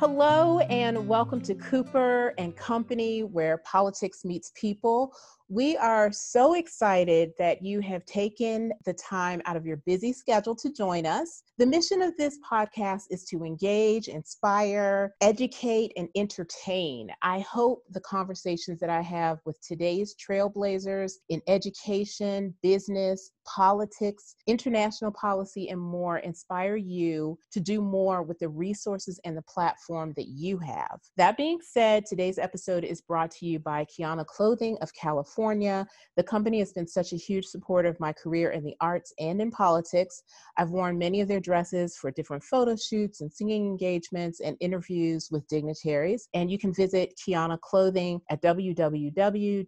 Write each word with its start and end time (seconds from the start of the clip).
Hello, 0.00 0.60
and 0.60 1.08
welcome 1.08 1.40
to 1.40 1.56
Cooper 1.56 2.32
and 2.38 2.56
Company, 2.56 3.24
where 3.24 3.58
politics 3.58 4.24
meets 4.24 4.52
people. 4.54 5.12
We 5.50 5.78
are 5.78 6.12
so 6.12 6.52
excited 6.52 7.32
that 7.38 7.62
you 7.62 7.80
have 7.80 8.04
taken 8.04 8.70
the 8.84 8.92
time 8.92 9.40
out 9.46 9.56
of 9.56 9.64
your 9.64 9.78
busy 9.78 10.12
schedule 10.12 10.54
to 10.56 10.70
join 10.70 11.06
us. 11.06 11.42
The 11.56 11.64
mission 11.64 12.02
of 12.02 12.14
this 12.18 12.38
podcast 12.48 13.04
is 13.08 13.24
to 13.30 13.42
engage, 13.44 14.08
inspire, 14.08 15.14
educate, 15.22 15.92
and 15.96 16.06
entertain. 16.14 17.08
I 17.22 17.40
hope 17.40 17.82
the 17.90 18.00
conversations 18.02 18.78
that 18.80 18.90
I 18.90 19.00
have 19.00 19.38
with 19.46 19.58
today's 19.66 20.14
trailblazers 20.16 21.12
in 21.30 21.40
education, 21.48 22.54
business, 22.62 23.30
politics, 23.46 24.36
international 24.46 25.12
policy, 25.12 25.70
and 25.70 25.80
more 25.80 26.18
inspire 26.18 26.76
you 26.76 27.38
to 27.52 27.60
do 27.60 27.80
more 27.80 28.22
with 28.22 28.38
the 28.38 28.50
resources 28.50 29.18
and 29.24 29.34
the 29.34 29.42
platform 29.42 30.12
that 30.16 30.28
you 30.28 30.58
have. 30.58 31.00
That 31.16 31.38
being 31.38 31.58
said, 31.62 32.04
today's 32.04 32.38
episode 32.38 32.84
is 32.84 33.00
brought 33.00 33.30
to 33.32 33.46
you 33.46 33.58
by 33.58 33.86
Kiyonna 33.86 34.26
Clothing 34.26 34.76
of 34.82 34.92
California. 34.92 35.37
California. 35.38 35.86
The 36.16 36.24
company 36.24 36.58
has 36.58 36.72
been 36.72 36.88
such 36.88 37.12
a 37.12 37.16
huge 37.16 37.46
supporter 37.46 37.88
of 37.88 38.00
my 38.00 38.12
career 38.12 38.50
in 38.50 38.64
the 38.64 38.74
arts 38.80 39.12
and 39.20 39.40
in 39.40 39.52
politics. 39.52 40.24
I've 40.56 40.70
worn 40.70 40.98
many 40.98 41.20
of 41.20 41.28
their 41.28 41.38
dresses 41.38 41.96
for 41.96 42.10
different 42.10 42.42
photo 42.42 42.74
shoots 42.74 43.20
and 43.20 43.32
singing 43.32 43.64
engagements 43.64 44.40
and 44.40 44.56
interviews 44.58 45.28
with 45.30 45.46
dignitaries. 45.46 46.28
And 46.34 46.50
you 46.50 46.58
can 46.58 46.74
visit 46.74 47.14
Kiyonna 47.16 47.60
Clothing 47.60 48.20
at 48.30 48.42
www.kiyonna, 48.42 49.66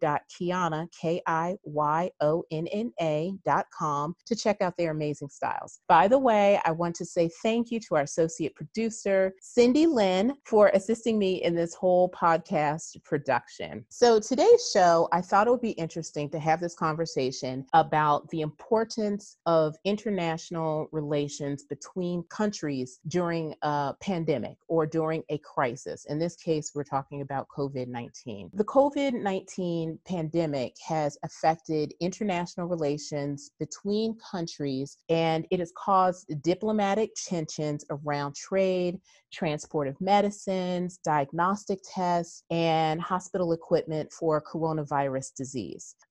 K-I-Y-O-N-N-A 1.00 1.32
dot 3.44 3.66
com 3.72 4.14
to 4.26 4.34
check 4.34 4.60
out 4.60 4.76
their 4.76 4.90
amazing 4.90 5.28
styles. 5.28 5.78
By 5.88 6.08
the 6.08 6.18
way, 6.18 6.60
I 6.64 6.72
want 6.72 6.96
to 6.96 7.04
say 7.04 7.30
thank 7.44 7.70
you 7.70 7.78
to 7.80 7.94
our 7.94 8.02
associate 8.02 8.56
producer, 8.56 9.32
Cindy 9.40 9.86
Lynn, 9.86 10.34
for 10.44 10.72
assisting 10.74 11.16
me 11.16 11.44
in 11.44 11.54
this 11.54 11.74
whole 11.74 12.10
podcast 12.10 13.02
production. 13.04 13.84
So 13.88 14.18
today's 14.18 14.68
show, 14.72 15.08
I 15.12 15.20
thought 15.20 15.46
it 15.46 15.50
would 15.50 15.59
be 15.60 15.70
interesting 15.72 16.28
to 16.30 16.38
have 16.38 16.60
this 16.60 16.74
conversation 16.74 17.66
about 17.72 18.28
the 18.30 18.40
importance 18.40 19.36
of 19.46 19.76
international 19.84 20.88
relations 20.92 21.64
between 21.64 22.22
countries 22.24 23.00
during 23.08 23.54
a 23.62 23.94
pandemic 24.00 24.56
or 24.68 24.86
during 24.86 25.22
a 25.28 25.38
crisis. 25.38 26.06
In 26.06 26.18
this 26.18 26.36
case, 26.36 26.72
we're 26.74 26.84
talking 26.84 27.20
about 27.22 27.48
COVID 27.48 27.88
19. 27.88 28.50
The 28.54 28.64
COVID 28.64 29.14
19 29.14 29.98
pandemic 30.06 30.74
has 30.86 31.18
affected 31.24 31.94
international 32.00 32.66
relations 32.66 33.50
between 33.58 34.16
countries 34.18 34.98
and 35.08 35.46
it 35.50 35.60
has 35.60 35.72
caused 35.76 36.42
diplomatic 36.42 37.10
tensions 37.14 37.84
around 37.90 38.34
trade, 38.34 39.00
transport 39.32 39.88
of 39.88 40.00
medicines, 40.00 40.98
diagnostic 41.04 41.78
tests, 41.84 42.44
and 42.50 43.00
hospital 43.00 43.52
equipment 43.52 44.12
for 44.12 44.42
coronavirus 44.42 45.34
disease. 45.36 45.49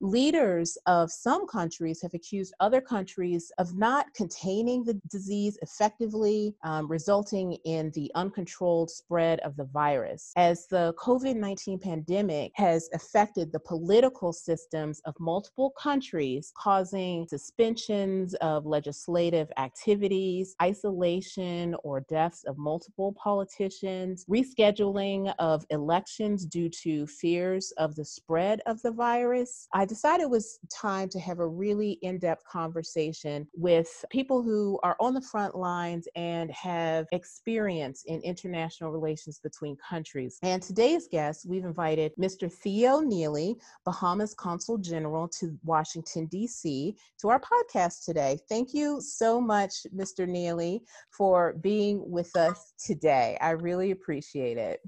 Leaders 0.01 0.77
of 0.85 1.11
some 1.11 1.47
countries 1.47 2.01
have 2.01 2.13
accused 2.13 2.53
other 2.59 2.81
countries 2.81 3.51
of 3.57 3.75
not 3.75 4.13
containing 4.13 4.83
the 4.83 4.95
disease 5.09 5.57
effectively, 5.61 6.55
um, 6.63 6.87
resulting 6.87 7.53
in 7.65 7.91
the 7.91 8.11
uncontrolled 8.15 8.89
spread 8.89 9.39
of 9.41 9.55
the 9.55 9.65
virus. 9.65 10.31
As 10.35 10.67
the 10.67 10.93
COVID 10.97 11.35
19 11.35 11.79
pandemic 11.79 12.51
has 12.55 12.89
affected 12.93 13.51
the 13.51 13.59
political 13.59 14.33
systems 14.33 15.01
of 15.05 15.15
multiple 15.19 15.71
countries, 15.71 16.51
causing 16.55 17.27
suspensions 17.27 18.33
of 18.35 18.65
legislative 18.65 19.51
activities, 19.57 20.55
isolation, 20.61 21.75
or 21.83 22.01
deaths 22.01 22.43
of 22.45 22.57
multiple 22.57 23.13
politicians, 23.13 24.25
rescheduling 24.29 25.33
of 25.39 25.65
elections 25.69 26.45
due 26.45 26.69
to 26.69 27.07
fears 27.07 27.71
of 27.77 27.95
the 27.95 28.05
spread 28.05 28.61
of 28.65 28.81
the 28.81 28.91
virus, 28.91 29.28
I 29.73 29.85
decided 29.85 30.23
it 30.23 30.29
was 30.29 30.59
time 30.71 31.09
to 31.09 31.19
have 31.19 31.39
a 31.39 31.47
really 31.47 31.93
in 32.01 32.19
depth 32.19 32.43
conversation 32.45 33.47
with 33.53 34.05
people 34.09 34.41
who 34.41 34.79
are 34.83 34.95
on 34.99 35.13
the 35.13 35.21
front 35.21 35.55
lines 35.55 36.07
and 36.15 36.51
have 36.51 37.07
experience 37.11 38.03
in 38.05 38.21
international 38.21 38.91
relations 38.91 39.39
between 39.39 39.77
countries. 39.77 40.37
And 40.43 40.61
today's 40.61 41.07
guest, 41.11 41.45
we've 41.47 41.65
invited 41.65 42.11
Mr. 42.19 42.51
Theo 42.51 42.99
Neely, 42.99 43.55
Bahamas 43.85 44.33
Consul 44.33 44.77
General 44.77 45.27
to 45.39 45.57
Washington, 45.63 46.27
D.C., 46.27 46.95
to 47.19 47.29
our 47.29 47.41
podcast 47.41 48.05
today. 48.05 48.37
Thank 48.49 48.73
you 48.73 49.01
so 49.01 49.41
much, 49.41 49.85
Mr. 49.95 50.27
Neely, 50.27 50.83
for 51.11 51.53
being 51.61 52.09
with 52.09 52.35
us 52.35 52.73
today 52.77 52.99
today. 52.99 53.37
I 53.41 53.51
really 53.51 53.91
appreciate 53.91 54.57
it. 54.57 54.81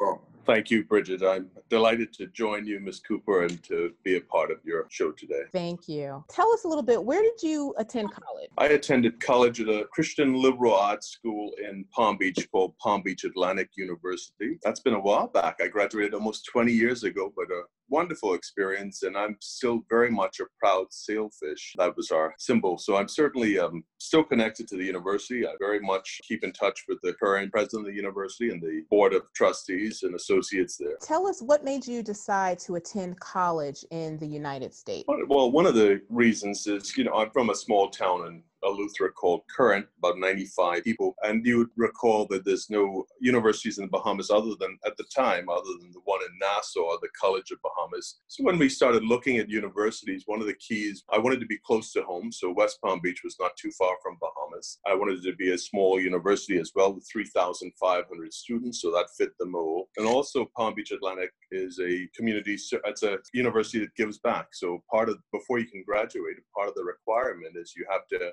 Well, 0.00 0.27
thank 0.48 0.70
you, 0.70 0.82
Bridget. 0.82 1.22
I'm 1.22 1.48
delighted 1.68 2.12
to 2.14 2.26
join 2.28 2.66
you, 2.66 2.80
Ms. 2.80 3.00
Cooper, 3.06 3.42
and 3.42 3.62
to 3.64 3.92
be 4.02 4.16
a 4.16 4.20
part 4.20 4.50
of 4.50 4.56
your 4.64 4.86
show 4.88 5.12
today. 5.12 5.42
Thank 5.52 5.88
you. 5.88 6.24
Tell 6.30 6.50
us 6.52 6.64
a 6.64 6.68
little 6.68 6.82
bit, 6.82 7.04
where 7.04 7.22
did 7.22 7.42
you 7.42 7.74
attend 7.76 8.10
college? 8.10 8.48
I 8.56 8.68
attended 8.68 9.20
college 9.20 9.60
at 9.60 9.68
a 9.68 9.84
Christian 9.92 10.40
liberal 10.40 10.74
arts 10.74 11.08
school 11.10 11.52
in 11.62 11.84
Palm 11.92 12.16
Beach 12.16 12.48
called 12.50 12.76
Palm 12.78 13.02
Beach 13.02 13.24
Atlantic 13.24 13.68
University. 13.76 14.58
That's 14.62 14.80
been 14.80 14.94
a 14.94 15.00
while 15.00 15.28
back. 15.28 15.58
I 15.62 15.68
graduated 15.68 16.14
almost 16.14 16.46
20 16.46 16.72
years 16.72 17.04
ago, 17.04 17.30
but 17.36 17.50
a 17.50 17.62
wonderful 17.88 18.34
experience, 18.34 19.02
and 19.02 19.16
I'm 19.16 19.36
still 19.40 19.84
very 19.88 20.10
much 20.10 20.40
a 20.40 20.44
proud 20.58 20.86
sailfish. 20.90 21.74
That 21.78 21.96
was 21.96 22.10
our 22.10 22.34
symbol. 22.38 22.78
So 22.78 22.96
I'm 22.96 23.08
certainly 23.08 23.58
um, 23.58 23.84
still 23.98 24.24
connected 24.24 24.68
to 24.68 24.76
the 24.76 24.84
university. 24.84 25.46
I 25.46 25.52
very 25.58 25.80
much 25.80 26.20
keep 26.22 26.44
in 26.44 26.52
touch 26.52 26.84
with 26.88 26.98
the 27.02 27.14
current 27.14 27.52
president 27.52 27.86
of 27.86 27.92
the 27.92 27.96
university 27.96 28.50
and 28.50 28.60
the 28.60 28.82
board 28.90 29.14
of 29.14 29.22
trustees 29.34 30.02
and 30.02 30.14
associates 30.14 30.76
there. 30.76 30.96
Tell 31.00 31.26
us 31.26 31.42
what 31.42 31.64
made 31.64 31.86
you 31.86 32.02
decide 32.02 32.58
to 32.60 32.76
attend 32.76 33.18
college 33.20 33.84
in 33.90 34.18
the 34.18 34.26
United 34.26 34.74
States? 34.74 35.04
Well, 35.28 35.50
one 35.50 35.66
of 35.66 35.74
the 35.74 36.00
reasons 36.08 36.66
is, 36.66 36.96
you 36.96 37.04
know, 37.04 37.14
I'm 37.14 37.30
from 37.30 37.50
a 37.50 37.54
small 37.54 37.90
town 37.90 38.26
in 38.26 38.42
Eleuthera 38.78 39.12
called 39.12 39.42
Current, 39.54 39.86
about 39.98 40.18
95 40.18 40.84
people. 40.84 41.14
And 41.22 41.44
you 41.44 41.58
would 41.58 41.70
recall 41.76 42.26
that 42.30 42.44
there's 42.44 42.70
no 42.70 43.04
universities 43.20 43.78
in 43.78 43.84
the 43.84 43.90
Bahamas 43.90 44.30
other 44.30 44.54
than, 44.60 44.78
at 44.86 44.96
the 44.96 45.04
time, 45.14 45.48
other 45.48 45.70
than 45.80 45.90
the 45.92 46.00
one 46.04 46.20
in 46.22 46.38
Nassau, 46.40 46.98
the 47.00 47.08
College 47.20 47.50
of 47.50 47.58
Bahamas. 47.62 48.20
So 48.28 48.44
when 48.44 48.58
we 48.58 48.68
started 48.68 49.04
looking 49.04 49.38
at 49.38 49.48
universities, 49.48 50.24
one 50.26 50.40
of 50.40 50.46
the 50.46 50.54
keys, 50.54 51.04
I 51.10 51.18
wanted 51.18 51.40
to 51.40 51.46
be 51.46 51.58
close 51.66 51.92
to 51.92 52.02
home. 52.02 52.30
So 52.30 52.52
West 52.52 52.78
Palm 52.82 53.00
Beach 53.02 53.22
was 53.24 53.36
not 53.40 53.56
too 53.56 53.70
far 53.72 53.96
from 54.02 54.16
Bahamas. 54.20 54.78
I 54.86 54.94
wanted 54.94 55.22
to 55.22 55.34
be 55.34 55.52
a 55.52 55.58
small 55.58 56.00
university 56.00 56.58
as 56.58 56.72
well 56.74 56.92
with 56.94 57.08
3,500 57.10 58.32
students. 58.32 58.80
So 58.80 58.90
that 58.92 59.08
fit 59.16 59.30
the 59.38 59.46
mold. 59.46 59.88
And 59.96 60.06
also 60.06 60.50
Palm 60.56 60.74
Beach 60.74 60.92
Atlantic 60.92 61.30
is 61.50 61.80
a 61.80 62.08
community, 62.16 62.56
it's 62.84 63.02
a 63.02 63.18
university 63.32 63.80
that 63.80 63.94
gives 63.96 64.18
back. 64.18 64.48
So 64.52 64.82
part 64.90 65.08
of, 65.08 65.18
before 65.32 65.58
you 65.58 65.66
can 65.66 65.82
graduate, 65.84 66.36
part 66.54 66.68
of 66.68 66.74
the 66.74 66.84
requirement 66.84 67.56
is 67.56 67.74
you 67.76 67.86
have 67.90 68.06
to 68.08 68.30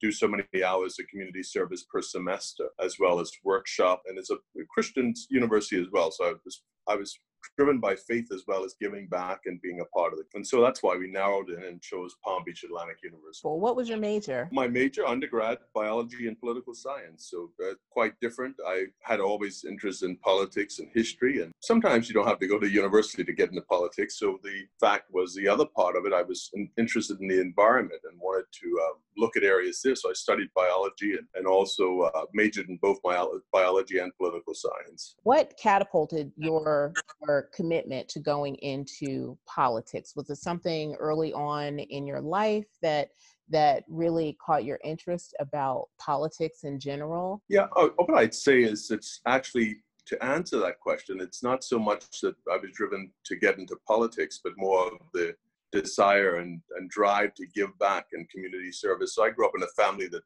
do 0.00 0.12
so 0.12 0.28
many 0.28 0.44
hours 0.64 0.98
of 0.98 1.06
community 1.08 1.42
service 1.42 1.84
per 1.90 2.02
semester, 2.02 2.68
as 2.82 2.96
well 2.98 3.20
as 3.20 3.30
workshop. 3.44 4.02
And 4.06 4.18
it's 4.18 4.30
a 4.30 4.36
Christian 4.72 5.14
university 5.30 5.80
as 5.80 5.88
well. 5.92 6.10
So 6.10 6.24
I 6.26 6.34
was, 6.44 6.62
I 6.88 6.96
was 6.96 7.18
driven 7.56 7.78
by 7.78 7.94
faith 7.94 8.28
as 8.32 8.44
well 8.46 8.64
as 8.64 8.74
giving 8.80 9.06
back 9.06 9.40
and 9.46 9.60
being 9.62 9.80
a 9.80 9.84
part 9.86 10.12
of 10.12 10.18
it. 10.18 10.26
And 10.34 10.46
so 10.46 10.60
that's 10.60 10.82
why 10.82 10.96
we 10.96 11.08
narrowed 11.08 11.50
in 11.50 11.62
and 11.64 11.80
chose 11.80 12.16
Palm 12.24 12.42
Beach 12.44 12.64
Atlantic 12.64 12.98
University. 13.02 13.42
Well, 13.44 13.60
what 13.60 13.76
was 13.76 13.88
your 13.88 13.98
major? 13.98 14.48
My 14.52 14.68
major, 14.68 15.06
undergrad, 15.06 15.58
biology 15.74 16.28
and 16.28 16.38
political 16.38 16.74
science. 16.74 17.28
So 17.30 17.50
uh, 17.62 17.74
quite 17.90 18.18
different. 18.20 18.56
I 18.66 18.86
had 19.00 19.20
always 19.20 19.64
interest 19.64 20.02
in 20.02 20.16
politics 20.16 20.78
and 20.78 20.88
history. 20.92 21.42
And 21.42 21.52
sometimes 21.60 22.08
you 22.08 22.14
don't 22.14 22.26
have 22.26 22.38
to 22.40 22.46
go 22.46 22.58
to 22.58 22.68
university 22.68 23.24
to 23.24 23.32
get 23.32 23.50
into 23.50 23.62
politics. 23.62 24.18
So 24.18 24.38
the 24.42 24.64
fact 24.80 25.12
was 25.12 25.34
the 25.34 25.48
other 25.48 25.66
part 25.76 25.96
of 25.96 26.06
it, 26.06 26.12
I 26.12 26.22
was 26.22 26.50
in, 26.54 26.68
interested 26.78 27.20
in 27.20 27.28
the 27.28 27.40
environment 27.40 28.00
and 28.10 28.18
wanted 28.20 28.46
to 28.62 28.80
uh, 28.82 28.98
look 29.16 29.36
at 29.36 29.42
areas 29.42 29.80
there. 29.82 29.96
So 29.96 30.10
I 30.10 30.12
studied 30.12 30.48
biology 30.54 31.12
and, 31.12 31.26
and 31.34 31.46
also 31.46 32.02
uh, 32.02 32.24
majored 32.34 32.68
in 32.68 32.78
both 32.82 32.98
biology 33.52 33.98
and 33.98 34.12
political 34.16 34.54
science. 34.54 35.16
What 35.22 35.54
catapulted 35.60 36.32
your, 36.36 36.92
your 37.26 37.35
commitment 37.42 38.08
to 38.08 38.20
going 38.20 38.56
into 38.56 39.36
politics? 39.46 40.14
Was 40.16 40.30
it 40.30 40.36
something 40.36 40.94
early 40.96 41.32
on 41.32 41.78
in 41.78 42.06
your 42.06 42.20
life 42.20 42.66
that 42.82 43.10
that 43.48 43.84
really 43.88 44.36
caught 44.44 44.64
your 44.64 44.80
interest 44.82 45.34
about 45.38 45.88
politics 45.98 46.64
in 46.64 46.80
general? 46.80 47.42
Yeah, 47.48 47.66
what 47.74 48.18
I'd 48.18 48.34
say 48.34 48.62
is 48.62 48.90
it's 48.90 49.20
actually 49.26 49.76
to 50.06 50.24
answer 50.24 50.58
that 50.58 50.80
question, 50.80 51.20
it's 51.20 51.42
not 51.42 51.64
so 51.64 51.78
much 51.78 52.20
that 52.22 52.34
I 52.50 52.56
was 52.56 52.70
driven 52.72 53.10
to 53.24 53.36
get 53.36 53.58
into 53.58 53.76
politics, 53.86 54.40
but 54.42 54.52
more 54.56 54.86
of 54.86 54.98
the 55.12 55.34
desire 55.72 56.36
and, 56.36 56.60
and 56.76 56.88
drive 56.88 57.34
to 57.34 57.46
give 57.46 57.76
back 57.78 58.06
and 58.12 58.28
community 58.30 58.72
service. 58.72 59.14
So 59.14 59.24
I 59.24 59.30
grew 59.30 59.46
up 59.46 59.52
in 59.56 59.64
a 59.64 59.82
family 59.82 60.06
that 60.08 60.22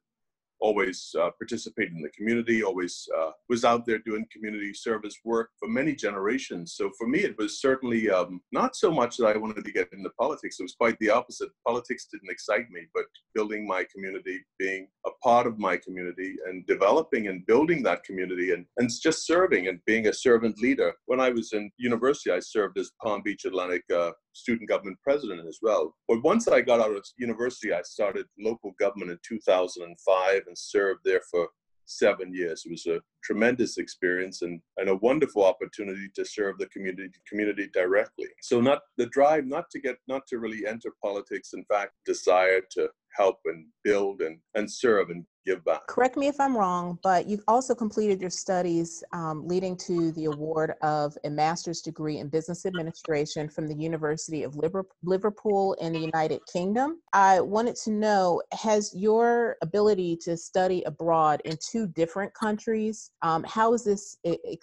always 0.61 1.13
uh, 1.19 1.31
participated 1.39 1.93
in 1.93 2.01
the 2.01 2.09
community, 2.09 2.63
always 2.63 3.07
uh, 3.17 3.31
was 3.49 3.65
out 3.65 3.85
there 3.85 3.99
doing 3.99 4.25
community 4.31 4.73
service 4.73 5.15
work 5.25 5.49
for 5.59 5.67
many 5.67 5.93
generations. 5.95 6.73
So 6.75 6.91
for 6.97 7.07
me, 7.07 7.19
it 7.19 7.37
was 7.37 7.59
certainly 7.59 8.09
um, 8.09 8.41
not 8.51 8.75
so 8.75 8.91
much 8.91 9.17
that 9.17 9.27
I 9.27 9.37
wanted 9.37 9.65
to 9.65 9.71
get 9.71 9.89
into 9.91 10.09
politics. 10.19 10.59
It 10.59 10.63
was 10.63 10.75
quite 10.75 10.97
the 10.99 11.09
opposite. 11.09 11.49
Politics 11.65 12.07
didn't 12.11 12.29
excite 12.29 12.69
me, 12.69 12.81
but 12.93 13.05
building 13.33 13.67
my 13.67 13.85
community, 13.93 14.39
being 14.59 14.87
a 15.05 15.11
part 15.23 15.47
of 15.47 15.59
my 15.59 15.77
community, 15.77 16.35
and 16.47 16.65
developing 16.67 17.27
and 17.27 17.45
building 17.45 17.83
that 17.83 18.03
community, 18.03 18.51
and, 18.51 18.65
and 18.77 18.89
just 19.01 19.25
serving 19.25 19.67
and 19.67 19.79
being 19.85 20.07
a 20.07 20.13
servant 20.13 20.57
leader. 20.59 20.93
When 21.05 21.19
I 21.19 21.29
was 21.29 21.53
in 21.53 21.71
university, 21.77 22.31
I 22.31 22.39
served 22.39 22.77
as 22.77 22.91
Palm 23.01 23.21
Beach 23.23 23.45
Atlantic 23.45 23.83
uh, 23.93 24.11
student 24.33 24.69
government 24.69 24.97
president 25.03 25.47
as 25.47 25.59
well. 25.61 25.95
But 26.07 26.23
once 26.23 26.47
I 26.47 26.61
got 26.61 26.79
out 26.79 26.95
of 26.95 27.05
university, 27.17 27.73
I 27.73 27.81
started 27.83 28.25
local 28.39 28.73
government 28.79 29.11
in 29.11 29.19
2005 29.27 30.41
and 30.47 30.57
served 30.57 31.01
there 31.03 31.21
for 31.29 31.49
seven 31.85 32.33
years. 32.33 32.63
It 32.65 32.71
was 32.71 32.85
a 32.87 33.01
tremendous 33.23 33.77
experience 33.77 34.41
and, 34.41 34.61
and 34.77 34.89
a 34.89 34.95
wonderful 34.95 35.43
opportunity 35.43 36.09
to 36.15 36.25
serve 36.25 36.57
the 36.57 36.67
community 36.67 37.09
community 37.27 37.69
directly. 37.73 38.27
So 38.41 38.61
not 38.61 38.79
the 38.97 39.07
drive 39.07 39.45
not 39.45 39.69
to 39.71 39.79
get 39.79 39.97
not 40.07 40.25
to 40.27 40.39
really 40.39 40.65
enter 40.65 40.93
politics, 41.03 41.53
in 41.53 41.65
fact, 41.65 41.93
desire 42.05 42.61
to 42.71 42.89
help 43.15 43.39
and 43.45 43.65
build 43.83 44.21
and, 44.21 44.39
and 44.55 44.71
serve 44.71 45.09
and 45.09 45.25
give 45.45 45.63
back. 45.65 45.87
Correct 45.87 46.17
me 46.17 46.27
if 46.27 46.39
I'm 46.39 46.55
wrong, 46.55 46.99
but 47.03 47.27
you've 47.27 47.43
also 47.47 47.73
completed 47.73 48.21
your 48.21 48.29
studies 48.29 49.03
um, 49.13 49.47
leading 49.47 49.75
to 49.77 50.11
the 50.13 50.25
award 50.25 50.73
of 50.81 51.17
a 51.23 51.29
master's 51.29 51.81
degree 51.81 52.19
in 52.19 52.29
business 52.29 52.65
administration 52.65 53.49
from 53.49 53.67
the 53.67 53.75
University 53.75 54.43
of 54.43 54.55
Liverpool 55.03 55.73
in 55.81 55.93
the 55.93 55.99
United 55.99 56.41
Kingdom. 56.51 57.01
I 57.13 57.41
wanted 57.41 57.75
to 57.83 57.91
know 57.91 58.41
has 58.51 58.93
your 58.95 59.57
ability 59.61 60.17
to 60.17 60.37
study 60.37 60.83
abroad 60.83 61.41
in 61.45 61.57
two 61.71 61.87
different 61.87 62.33
countries, 62.33 63.11
um, 63.21 63.43
how 63.47 63.71
has 63.71 63.83
this 63.83 64.17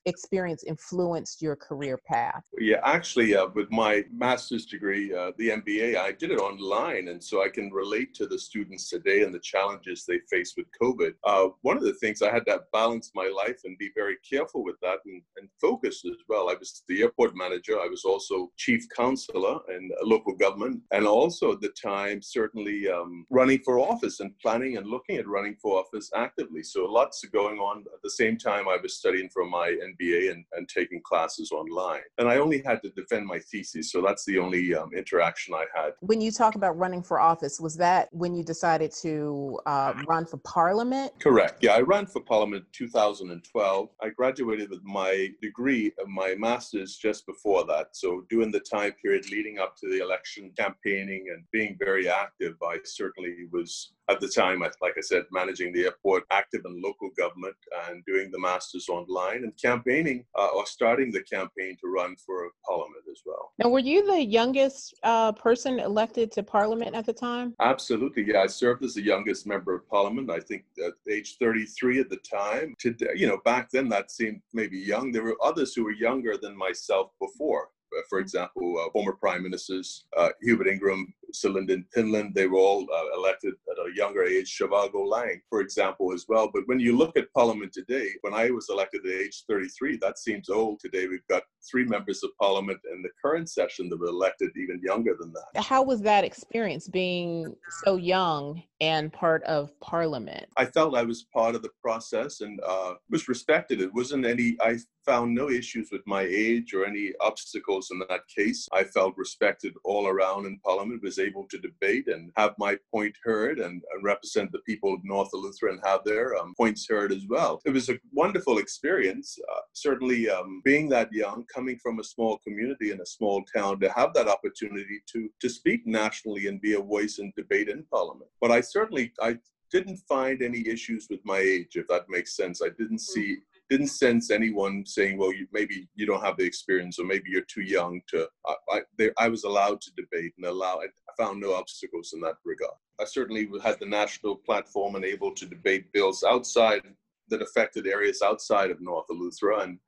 experience 0.07 0.65
influenced 0.65 1.43
your 1.43 1.57
career 1.57 1.99
path? 2.07 2.45
Yeah, 2.59 2.81
actually, 2.85 3.37
uh, 3.37 3.49
with 3.55 3.71
my 3.71 4.05
master's 4.13 4.67
degree, 4.67 5.15
uh, 5.15 5.33
the 5.39 5.51
MBA, 5.51 5.97
I 5.97 6.13
did 6.13 6.31
it 6.31 6.39
online, 6.39 7.09
and 7.09 7.23
so 7.23 7.43
I 7.43 7.49
can 7.49 7.71
relate 7.71 8.15
to 8.15 8.27
the 8.27 8.39
students 8.39 8.89
today 8.89 9.23
and 9.23 9.35
the 9.35 9.41
challenges 9.41 10.05
they 10.05 10.19
face 10.31 10.55
with 10.57 10.68
COVID, 10.81 11.15
uh, 11.25 11.49
one 11.63 11.77
of 11.77 11.83
the 11.83 11.95
things 11.95 12.23
I 12.23 12.33
had 12.33 12.47
to 12.47 12.61
balance 12.73 13.13
my 13.15 13.33
life 13.35 13.61
and 13.65 13.79
be 13.79 13.91
very 13.95 14.17
careful 14.29 14.65
with 14.65 14.77
that 14.83 14.99
and, 15.07 15.23
and 15.37 15.49
focus 15.61 16.03
as 16.07 16.17
well. 16.29 16.51
I 16.51 16.55
was 16.55 16.83
the 16.89 17.03
airport 17.03 17.37
manager. 17.37 17.79
I 17.79 17.89
was 17.89 18.05
also 18.05 18.51
chief 18.57 18.85
counselor 18.95 19.59
in 19.75 19.91
local 20.03 20.35
government, 20.35 20.83
and 20.93 21.07
also 21.07 21.53
at 21.53 21.61
the 21.61 21.71
time 21.71 22.23
certainly 22.23 22.89
um, 22.89 23.27
running 23.31 23.61
for 23.65 23.79
office 23.79 24.21
and 24.21 24.39
planning 24.39 24.77
and 24.77 24.87
looking 24.87 25.17
at 25.17 25.27
running 25.27 25.57
for 25.61 25.79
office 25.79 26.11
actively. 26.15 26.63
So 26.63 26.85
lots 26.85 27.25
going 27.33 27.59
on 27.59 27.81
at 27.81 28.03
the 28.03 28.11
same 28.11 28.37
time. 28.37 28.69
I 28.69 28.79
was 28.83 28.97
studying 28.97 29.29
for 29.29 29.45
my 29.45 29.69
MBA 29.69 30.31
and, 30.33 30.45
and 30.53 30.69
taking 30.69 31.01
classes 31.03 31.53
online, 31.53 32.03
and 32.19 32.29
I 32.29 32.39
only 32.39 32.63
had 32.65 32.83
to 32.83 32.91
defend 32.91 33.27
my 33.27 33.39
thesis. 33.39 33.93
So 33.93 34.03
that's 34.03 34.25
the 34.25 34.39
only 34.39 34.75
um, 34.75 34.93
interaction 34.95 35.55
I 35.55 35.65
had. 35.75 35.93
When 36.01 36.21
you 36.21 36.31
talk 36.31 36.55
about 36.55 36.77
running 36.77 37.03
for 37.03 37.21
office, 37.21 37.61
was 37.61 37.77
that 37.77 38.09
when 38.13 38.35
you 38.35 38.45
decided 38.45 38.93
to 39.03 39.59
uh, 39.67 39.95
run 40.07 40.27
for 40.27 40.39
Parliament? 40.59 41.13
Correct. 41.21 41.63
Yeah, 41.63 41.75
I 41.75 41.83
ran 41.83 42.07
for 42.07 42.21
Parliament 42.21 42.65
2012. 42.73 43.89
I 44.03 44.09
graduated 44.09 44.71
with 44.71 44.83
my 44.83 45.29
degree 45.41 45.93
of 46.01 46.09
my 46.09 46.35
master's 46.37 46.97
just 46.97 47.27
before 47.27 47.65
that. 47.67 47.91
So, 47.93 48.25
during 48.29 48.51
the 48.51 48.59
time 48.59 48.91
period 49.01 49.31
leading 49.31 49.61
up 49.61 49.77
to 49.77 49.89
the 49.89 50.03
election, 50.03 50.51
campaigning 50.59 51.27
and 51.33 51.45
being 51.53 51.77
very 51.79 52.09
active, 52.09 52.57
I 52.61 52.79
certainly 52.85 53.37
was 53.53 53.93
at 54.09 54.21
the 54.21 54.29
time, 54.29 54.61
like 54.61 54.95
I 54.97 55.01
said, 55.01 55.25
managing 55.31 55.73
the 55.73 55.85
airport, 55.85 56.25
active 56.31 56.63
in 56.65 56.83
local 56.83 57.11
government, 57.17 57.57
and 57.89 58.05
doing 58.07 58.31
the 58.31 58.39
masters 58.39 58.89
online 58.89 59.45
and 59.45 59.53
campaigning 59.61 60.25
uh, 60.37 60.49
or 60.55 60.67
starting 60.67 61.11
the 61.11 61.23
campaign 61.23 61.77
to 61.81 61.89
run 61.89 62.17
for 62.25 62.51
parliament 62.67 63.05
as 63.11 63.21
well. 63.27 63.53
Now, 63.59 63.69
were 63.69 63.79
you 63.79 64.07
the 64.07 64.25
youngest 64.25 64.95
uh, 65.03 65.33
person 65.33 65.79
elected 65.79 66.33
to 66.33 66.43
parliament 66.43 66.95
at 66.95 67.05
the 67.05 67.13
time? 67.13 67.55
Absolutely. 67.61 68.25
Yeah, 68.27 68.43
I 68.43 68.47
served 68.47 68.85
as 68.85 68.95
the 68.95 69.03
youngest 69.03 69.47
member 69.47 69.75
of 69.75 69.89
parliament. 69.89 70.31
I 70.31 70.41
think 70.41 70.65
at 70.85 70.93
age 71.11 71.37
33 71.39 72.01
at 72.01 72.11
the 72.11 72.17
time. 72.17 72.75
Today, 72.79 73.07
you 73.15 73.27
know, 73.27 73.39
back 73.45 73.71
then 73.71 73.89
that 73.91 74.11
seemed 74.11 74.41
maybe 74.53 74.79
young. 74.79 75.13
There 75.13 75.23
were 75.23 75.37
others 75.43 75.75
who 75.75 75.85
were 75.85 75.93
younger 75.93 76.37
than 76.37 76.57
myself 76.57 77.11
before. 77.21 77.69
Uh, 77.97 78.03
for 78.09 78.19
example, 78.19 78.79
uh, 78.79 78.91
former 78.91 79.13
prime 79.13 79.43
ministers 79.43 80.07
uh, 80.17 80.29
Hubert 80.43 80.69
Ingraham, 80.69 81.13
Sir 81.33 81.51
Lynden 81.51 81.85
Pindling, 81.95 82.33
they 82.35 82.47
were 82.47 82.59
all 82.59 82.87
uh, 82.93 83.19
elected 83.19 83.55
at 83.71 83.79
a 83.79 83.95
younger 83.95 84.25
age. 84.25 84.57
Zhivargo 84.59 85.09
Laing, 85.09 85.41
for 85.49 85.61
example, 85.61 86.13
as 86.13 86.27
well. 86.29 86.51
But 86.53 86.65
when 86.67 86.81
you 86.81 86.97
look 86.97 87.17
at 87.17 87.33
Parliament 87.33 87.73
today, 87.73 88.09
when 88.23 88.35
I 88.35 88.51
was 88.51 88.69
elected 88.71 89.07
at 89.07 89.13
age 89.13 89.45
33, 89.49 89.99
that 89.99 90.19
seems 90.19 90.49
old. 90.49 90.81
Today 90.81 91.07
we've 91.07 91.27
got 91.29 91.43
three 91.71 91.85
members 91.85 92.23
of 92.23 92.31
Parliament 92.41 92.79
in 92.93 93.03
the 93.03 93.11
current 93.23 93.51
session 93.51 93.89
that 93.89 93.99
were 93.99 94.07
elected 94.07 94.51
even 94.57 94.81
younger 94.83 95.17
than 95.19 95.33
that. 95.33 95.63
How 95.63 95.83
was 95.83 96.01
that 96.03 96.25
experience 96.25 96.89
being 96.89 97.55
so 97.85 97.97
young 97.97 98.63
and 98.81 99.13
part 99.13 99.43
of 99.45 99.79
Parliament? 99.81 100.47
I 100.57 100.65
felt 100.65 100.97
I 100.97 101.03
was 101.03 101.27
part 101.35 101.55
of 101.55 101.63
the 101.63 101.71
process 101.83 102.41
and 102.41 102.61
uh, 102.67 102.95
was 103.11 103.29
respected. 103.29 103.81
It 103.81 103.93
wasn't 103.93 104.25
any. 104.25 104.57
I 104.61 104.79
found 105.05 105.35
no 105.35 105.49
issues 105.49 105.89
with 105.91 106.03
my 106.07 106.23
age 106.23 106.75
or 106.75 106.85
any 106.85 107.13
obstacles 107.21 107.91
in 107.91 107.99
that 108.09 108.21
case. 108.29 108.69
I 108.73 108.85
felt 108.85 109.17
respected 109.17 109.73
all 109.85 110.07
around 110.07 110.47
in 110.47 110.59
Parliament, 110.59 111.03
was 111.03 111.18
able 111.19 111.47
to 111.51 111.59
debate 111.59 112.09
and 112.09 112.31
have 112.37 112.55
my 112.59 112.77
point 112.93 113.15
heard 113.25 113.59
and, 113.59 113.83
and 113.93 114.05
represent 114.05 114.53
the 114.53 114.61
people 114.61 114.95
of 114.95 115.01
North 115.05 115.31
Eleuthera 115.35 115.71
and 115.71 115.81
have 115.85 116.01
their 116.05 116.37
um, 116.37 116.55
points 116.57 116.87
heard 116.89 117.13
as 117.13 117.25
well. 117.29 117.61
It 117.65 117.71
was 117.71 117.89
a 117.89 117.99
wonderful 118.13 118.59
experience. 118.59 119.39
Uh, 119.51 119.61
certainly, 119.73 120.29
um, 120.31 120.63
being 120.65 120.89
that 120.91 121.13
young, 121.13 121.45
coming 121.53 121.79
from 121.83 122.01
a 122.01 122.05
small 122.05 122.39
community 122.39 122.91
in 122.91 123.01
a 123.01 123.07
small 123.07 123.43
town, 123.55 123.81
to 123.81 123.91
have 123.93 124.15
that 124.15 124.29
opportunity 124.29 125.01
to, 125.13 125.29
to 125.41 125.49
speak 125.49 125.87
nationally 125.87 126.47
and 126.47 126.61
be 126.61 126.75
a 126.75 126.81
voice 126.81 127.19
in 127.19 127.33
debate 127.37 127.69
in 127.69 127.85
Parliament. 127.91 128.31
But 128.41 128.51
I 128.51 128.61
certainly, 128.61 129.13
I 129.21 129.39
didn't 129.71 129.99
find 130.09 130.43
any 130.43 130.67
issues 130.67 131.09
with 131.11 131.21
my 131.25 131.39
age, 131.39 131.73
if 131.75 131.87
that 131.89 132.09
makes 132.09 132.37
sense. 132.37 132.63
I 132.63 132.69
didn't 132.71 132.97
mm. 132.97 133.13
see 133.13 133.39
didn't 133.71 133.89
sense 133.89 134.31
anyone 134.31 134.85
saying, 134.87 135.19
"Well, 135.19 135.33
you, 135.33 135.47
maybe 135.53 135.89
you 135.95 136.07
don't 136.07 136.25
have 136.25 136.37
the 136.37 136.45
experience, 136.45 136.99
or 136.99 137.05
maybe 137.05 137.31
you're 137.31 137.43
too 137.43 137.63
young 137.63 138.01
to." 138.09 138.29
I, 138.47 138.55
I, 138.71 138.81
they, 138.97 139.11
I 139.19 139.29
was 139.29 139.45
allowed 139.45 139.81
to 139.83 139.93
debate 139.95 140.33
and 140.37 140.47
allow. 140.47 140.81
I 140.81 140.87
found 141.17 141.41
no 141.41 141.55
obstacles 141.55 142.13
in 142.15 142.21
that 142.23 142.37
regard. 142.45 142.75
I 143.01 143.05
certainly 143.05 143.49
had 143.63 143.79
the 143.79 143.87
national 143.87 144.37
platform 144.37 144.95
and 144.95 145.05
able 145.05 145.35
to 145.35 145.47
debate 145.47 145.93
bills 145.93 146.25
outside 146.25 146.83
that 147.29 147.43
affected 147.43 147.87
areas 147.87 148.23
outside 148.23 148.71
of 148.71 148.81
North 148.81 149.07
Eleuthera, 149.11 149.65
and 149.65 149.79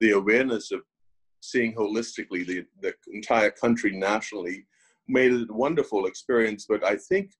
the 0.00 0.12
awareness 0.12 0.72
of 0.72 0.80
seeing 1.40 1.74
holistically 1.74 2.46
the, 2.46 2.64
the 2.80 2.94
entire 3.12 3.50
country 3.50 3.96
nationally 3.96 4.66
made 5.06 5.32
it 5.32 5.50
a 5.50 5.52
wonderful 5.52 6.06
experience. 6.06 6.66
But 6.68 6.84
I 6.84 6.96
think 6.96 7.32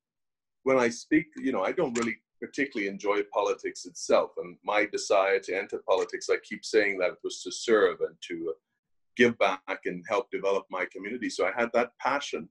when 0.63 0.79
I 0.79 0.89
speak, 0.89 1.27
you 1.37 1.53
know, 1.53 1.63
I 1.63 1.73
don't 1.73 1.97
really 1.99 2.17
particularly 2.41 2.89
enjoy 2.89 3.23
politics 3.33 3.85
itself. 3.87 4.33
And 4.37 4.57
my 4.65 4.87
desire 4.87 5.41
to 5.41 5.57
enter 5.57 5.83
politics, 5.89 6.29
I 6.31 6.37
keep 6.43 6.65
saying 6.65 6.99
that 6.99 7.11
it 7.11 7.19
was 7.25 7.43
to 7.43 7.53
serve 7.53 8.01
and 8.01 8.17
to 8.29 8.55
give 9.17 9.37
back 9.39 9.81
and 9.85 10.05
help 10.09 10.31
develop 10.31 10.67
my 10.71 10.87
community. 10.93 11.29
So 11.29 11.47
I 11.47 11.53
had 11.57 11.71
that 11.75 11.97
passion. 11.99 12.49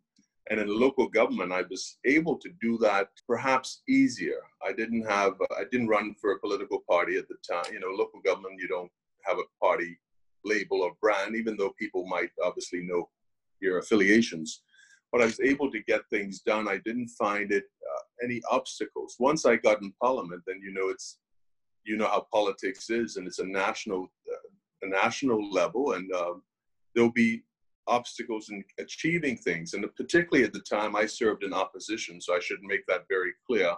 And 0.50 0.60
in 0.60 0.68
local 0.68 1.08
government, 1.10 1.52
I 1.52 1.64
was 1.70 1.98
able 2.06 2.38
to 2.38 2.50
do 2.62 2.78
that 2.80 3.10
perhaps 3.26 3.82
easier. 3.90 4.42
I 4.66 4.72
didn't 4.72 5.04
have, 5.04 5.34
I 5.58 5.64
didn't 5.72 5.90
run 5.90 6.16
for 6.20 6.32
a 6.32 6.40
political 6.40 6.84
party 6.90 7.18
at 7.18 7.28
the 7.28 7.36
time. 7.50 7.74
You 7.74 7.80
know, 7.80 7.88
local 7.90 8.22
government, 8.22 8.60
you 8.60 8.68
don't 8.68 8.92
have 9.26 9.38
a 9.38 9.66
party 9.66 9.98
label 10.46 10.82
or 10.84 10.92
brand, 11.02 11.36
even 11.36 11.58
though 11.58 11.72
people 11.78 12.06
might 12.08 12.32
obviously 12.44 12.82
know 12.82 13.10
your 13.60 13.80
affiliations. 13.80 14.62
But 15.12 15.22
I 15.22 15.26
was 15.26 15.40
able 15.40 15.72
to 15.72 15.82
get 15.84 16.02
things 16.10 16.42
done. 16.42 16.68
I 16.68 16.78
didn't 16.86 17.10
find 17.10 17.52
it 17.52 17.64
any 18.24 18.42
obstacles. 18.50 19.16
Once 19.20 19.46
I 19.46 19.56
got 19.58 19.82
in 19.82 19.94
parliament, 20.02 20.44
then 20.46 20.60
you 20.62 20.72
know 20.72 20.90
it's 20.90 21.20
you 21.84 21.98
know 21.98 22.08
how 22.08 22.28
politics 22.32 22.90
is, 22.90 23.18
and 23.18 23.28
it's 23.28 23.40
a 23.40 23.46
national 23.46 24.04
uh, 24.04 24.48
a 24.84 24.90
national 24.90 25.52
level, 25.52 25.94
and 25.94 26.12
um, 26.14 26.42
there'll 26.94 27.12
be 27.12 27.44
obstacles 27.88 28.50
in 28.50 28.64
achieving 28.80 29.38
things. 29.38 29.74
And 29.74 29.86
particularly 29.96 30.46
at 30.46 30.54
the 30.54 30.60
time, 30.60 30.96
I 30.96 31.06
served 31.06 31.44
in 31.44 31.54
opposition, 31.54 32.20
so 32.20 32.36
I 32.36 32.40
should 32.40 32.62
make 32.62 32.86
that 32.88 33.06
very 33.10 33.32
clear. 33.46 33.74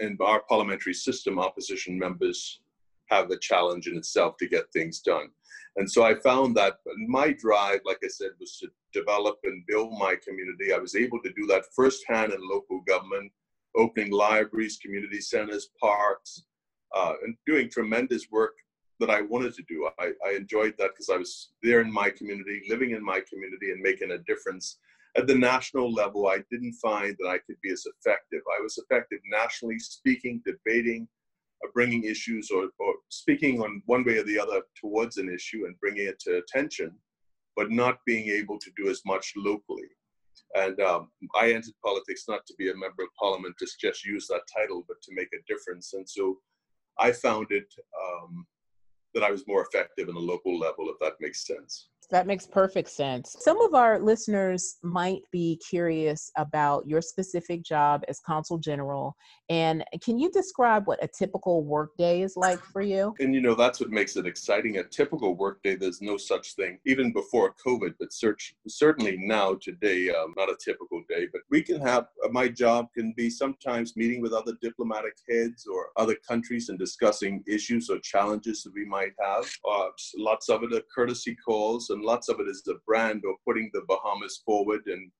In 0.00 0.16
our 0.20 0.42
parliamentary 0.48 0.94
system, 0.94 1.40
opposition 1.40 1.98
members 1.98 2.60
have 3.08 3.30
a 3.30 3.38
challenge 3.38 3.86
in 3.86 3.96
itself 3.96 4.36
to 4.38 4.48
get 4.48 4.72
things 4.72 5.00
done. 5.00 5.28
And 5.76 5.90
so 5.90 6.04
I 6.04 6.14
found 6.16 6.56
that 6.56 6.74
my 7.06 7.32
drive, 7.32 7.80
like 7.84 7.98
I 8.04 8.08
said, 8.08 8.30
was 8.40 8.58
to 8.58 8.68
develop 8.92 9.38
and 9.44 9.64
build 9.66 9.92
my 9.92 10.16
community. 10.26 10.72
I 10.72 10.78
was 10.78 10.96
able 10.96 11.20
to 11.22 11.32
do 11.34 11.46
that 11.46 11.64
firsthand 11.74 12.32
in 12.32 12.40
local 12.48 12.80
government 12.80 13.30
opening 13.76 14.10
libraries, 14.10 14.78
community 14.82 15.20
centers, 15.20 15.68
parks, 15.80 16.42
uh, 16.96 17.14
and 17.22 17.36
doing 17.46 17.70
tremendous 17.70 18.26
work 18.30 18.54
that 19.00 19.10
I 19.10 19.22
wanted 19.22 19.54
to 19.54 19.62
do. 19.68 19.88
I, 19.98 20.10
I 20.26 20.32
enjoyed 20.34 20.74
that 20.78 20.90
because 20.90 21.10
I 21.10 21.16
was 21.16 21.50
there 21.62 21.80
in 21.80 21.92
my 21.92 22.10
community, 22.10 22.62
living 22.68 22.90
in 22.90 23.04
my 23.04 23.20
community, 23.30 23.70
and 23.70 23.80
making 23.80 24.10
a 24.10 24.18
difference. 24.18 24.78
At 25.16 25.26
the 25.26 25.34
national 25.34 25.92
level, 25.92 26.26
I 26.26 26.38
didn't 26.50 26.74
find 26.74 27.16
that 27.18 27.28
I 27.28 27.38
could 27.38 27.56
be 27.62 27.70
as 27.70 27.86
effective. 27.86 28.42
I 28.58 28.62
was 28.62 28.78
effective 28.78 29.20
nationally 29.30 29.78
speaking, 29.78 30.42
debating, 30.44 31.08
bringing 31.74 32.04
issues 32.04 32.50
or, 32.50 32.64
or 32.78 32.94
speaking 33.08 33.60
on 33.62 33.82
one 33.86 34.04
way 34.04 34.18
or 34.18 34.24
the 34.24 34.38
other 34.38 34.62
towards 34.80 35.16
an 35.16 35.32
issue 35.32 35.64
and 35.66 35.78
bringing 35.80 36.06
it 36.06 36.18
to 36.20 36.38
attention, 36.38 36.92
but 37.56 37.70
not 37.70 37.98
being 38.06 38.28
able 38.28 38.58
to 38.58 38.70
do 38.76 38.88
as 38.88 39.00
much 39.04 39.32
locally. 39.36 39.88
And 40.54 40.80
um, 40.80 41.10
I 41.34 41.52
entered 41.52 41.74
politics 41.84 42.24
not 42.28 42.46
to 42.46 42.54
be 42.58 42.70
a 42.70 42.76
member 42.76 43.02
of 43.02 43.08
parliament, 43.18 43.56
to 43.58 43.66
just 43.80 44.04
use 44.04 44.26
that 44.28 44.42
title, 44.56 44.84
but 44.88 45.00
to 45.02 45.14
make 45.14 45.28
a 45.34 45.52
difference. 45.52 45.92
And 45.94 46.08
so 46.08 46.38
I 46.98 47.12
found 47.12 47.48
it 47.50 47.72
um, 48.02 48.46
that 49.14 49.24
I 49.24 49.30
was 49.30 49.46
more 49.46 49.62
effective 49.62 50.08
in 50.08 50.14
a 50.14 50.18
local 50.18 50.58
level, 50.58 50.88
if 50.88 50.98
that 51.00 51.14
makes 51.20 51.46
sense. 51.46 51.88
That 52.10 52.26
makes 52.26 52.46
perfect 52.46 52.88
sense. 52.88 53.36
Some 53.40 53.60
of 53.60 53.74
our 53.74 53.98
listeners 53.98 54.76
might 54.82 55.20
be 55.30 55.60
curious 55.68 56.30
about 56.38 56.86
your 56.86 57.02
specific 57.02 57.62
job 57.62 58.02
as 58.08 58.18
consul 58.20 58.56
general. 58.56 59.14
And 59.50 59.84
can 60.02 60.18
you 60.18 60.30
describe 60.30 60.86
what 60.86 61.02
a 61.04 61.08
typical 61.08 61.64
workday 61.64 62.22
is 62.22 62.34
like 62.34 62.60
for 62.60 62.80
you? 62.80 63.14
And 63.18 63.34
you 63.34 63.42
know, 63.42 63.54
that's 63.54 63.78
what 63.78 63.90
makes 63.90 64.16
it 64.16 64.26
exciting. 64.26 64.78
A 64.78 64.84
typical 64.84 65.34
workday, 65.34 65.76
there's 65.76 66.00
no 66.00 66.16
such 66.16 66.54
thing, 66.54 66.78
even 66.86 67.12
before 67.12 67.54
COVID, 67.66 67.94
but 68.00 68.12
search, 68.12 68.54
certainly 68.66 69.18
now, 69.18 69.54
today, 69.60 70.08
um, 70.10 70.32
not 70.36 70.48
a 70.48 70.56
typical 70.62 71.02
day. 71.10 71.26
But 71.30 71.42
we 71.50 71.62
can 71.62 71.80
have, 71.80 72.06
uh, 72.24 72.28
my 72.30 72.48
job 72.48 72.86
can 72.94 73.12
be 73.18 73.28
sometimes 73.28 73.96
meeting 73.96 74.22
with 74.22 74.32
other 74.32 74.52
diplomatic 74.62 75.14
heads 75.28 75.66
or 75.66 75.88
other 75.98 76.16
countries 76.26 76.70
and 76.70 76.78
discussing 76.78 77.44
issues 77.46 77.90
or 77.90 77.98
challenges 77.98 78.62
that 78.62 78.72
we 78.72 78.86
might 78.86 79.12
have. 79.20 79.44
Uh, 79.70 79.88
lots 80.16 80.48
of 80.48 80.62
it 80.62 80.72
are 80.72 80.82
courtesy 80.94 81.36
calls 81.36 81.90
lots 82.02 82.28
of 82.28 82.40
it 82.40 82.48
is 82.48 82.62
the 82.62 82.80
brand 82.86 83.22
or 83.26 83.36
putting 83.46 83.70
the 83.72 83.82
Bahamas 83.88 84.42
forward 84.44 84.82
and 84.86 85.10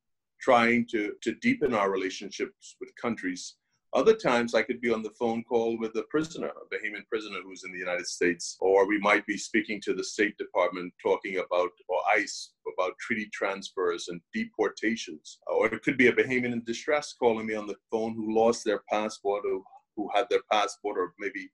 trying 0.41 0.87
to, 0.91 1.13
to 1.23 1.35
deepen 1.37 1.75
our 1.75 1.91
relationships 1.91 2.77
with 2.81 2.91
countries. 3.01 3.57
Other 3.95 4.15
times, 4.15 4.55
I 4.55 4.63
could 4.63 4.83
be 4.83 4.93
on 4.93 5.03
the 5.03 5.15
phone 5.19 5.43
call 5.45 5.79
with 5.79 5.97
a 5.97 6.03
prisoner, 6.11 6.49
a 6.49 6.75
Bahamian 6.75 7.07
prisoner 7.09 7.39
who's 7.43 7.65
in 7.65 7.73
the 7.73 7.79
United 7.79 8.07
States, 8.07 8.57
or 8.61 8.87
we 8.87 8.99
might 8.99 9.27
be 9.27 9.39
speaking 9.39 9.81
to 9.83 9.95
the 9.95 10.05
State 10.05 10.37
Department 10.37 10.93
talking 11.03 11.39
about, 11.39 11.71
or 11.89 11.99
ICE, 12.15 12.53
about 12.75 12.99
treaty 12.99 13.31
transfers 13.33 14.09
and 14.09 14.21
deportations. 14.35 15.39
Or 15.47 15.67
it 15.67 15.83
could 15.83 15.97
be 15.97 16.09
a 16.09 16.13
Bahamian 16.13 16.53
in 16.53 16.63
distress 16.65 17.15
calling 17.19 17.47
me 17.47 17.55
on 17.55 17.67
the 17.67 17.77
phone 17.91 18.15
who 18.15 18.35
lost 18.35 18.63
their 18.63 18.83
passport, 18.91 19.45
or 19.51 19.63
who 19.97 20.11
had 20.15 20.27
their 20.29 20.43
passport, 20.53 20.99
or 20.99 21.15
maybe 21.19 21.49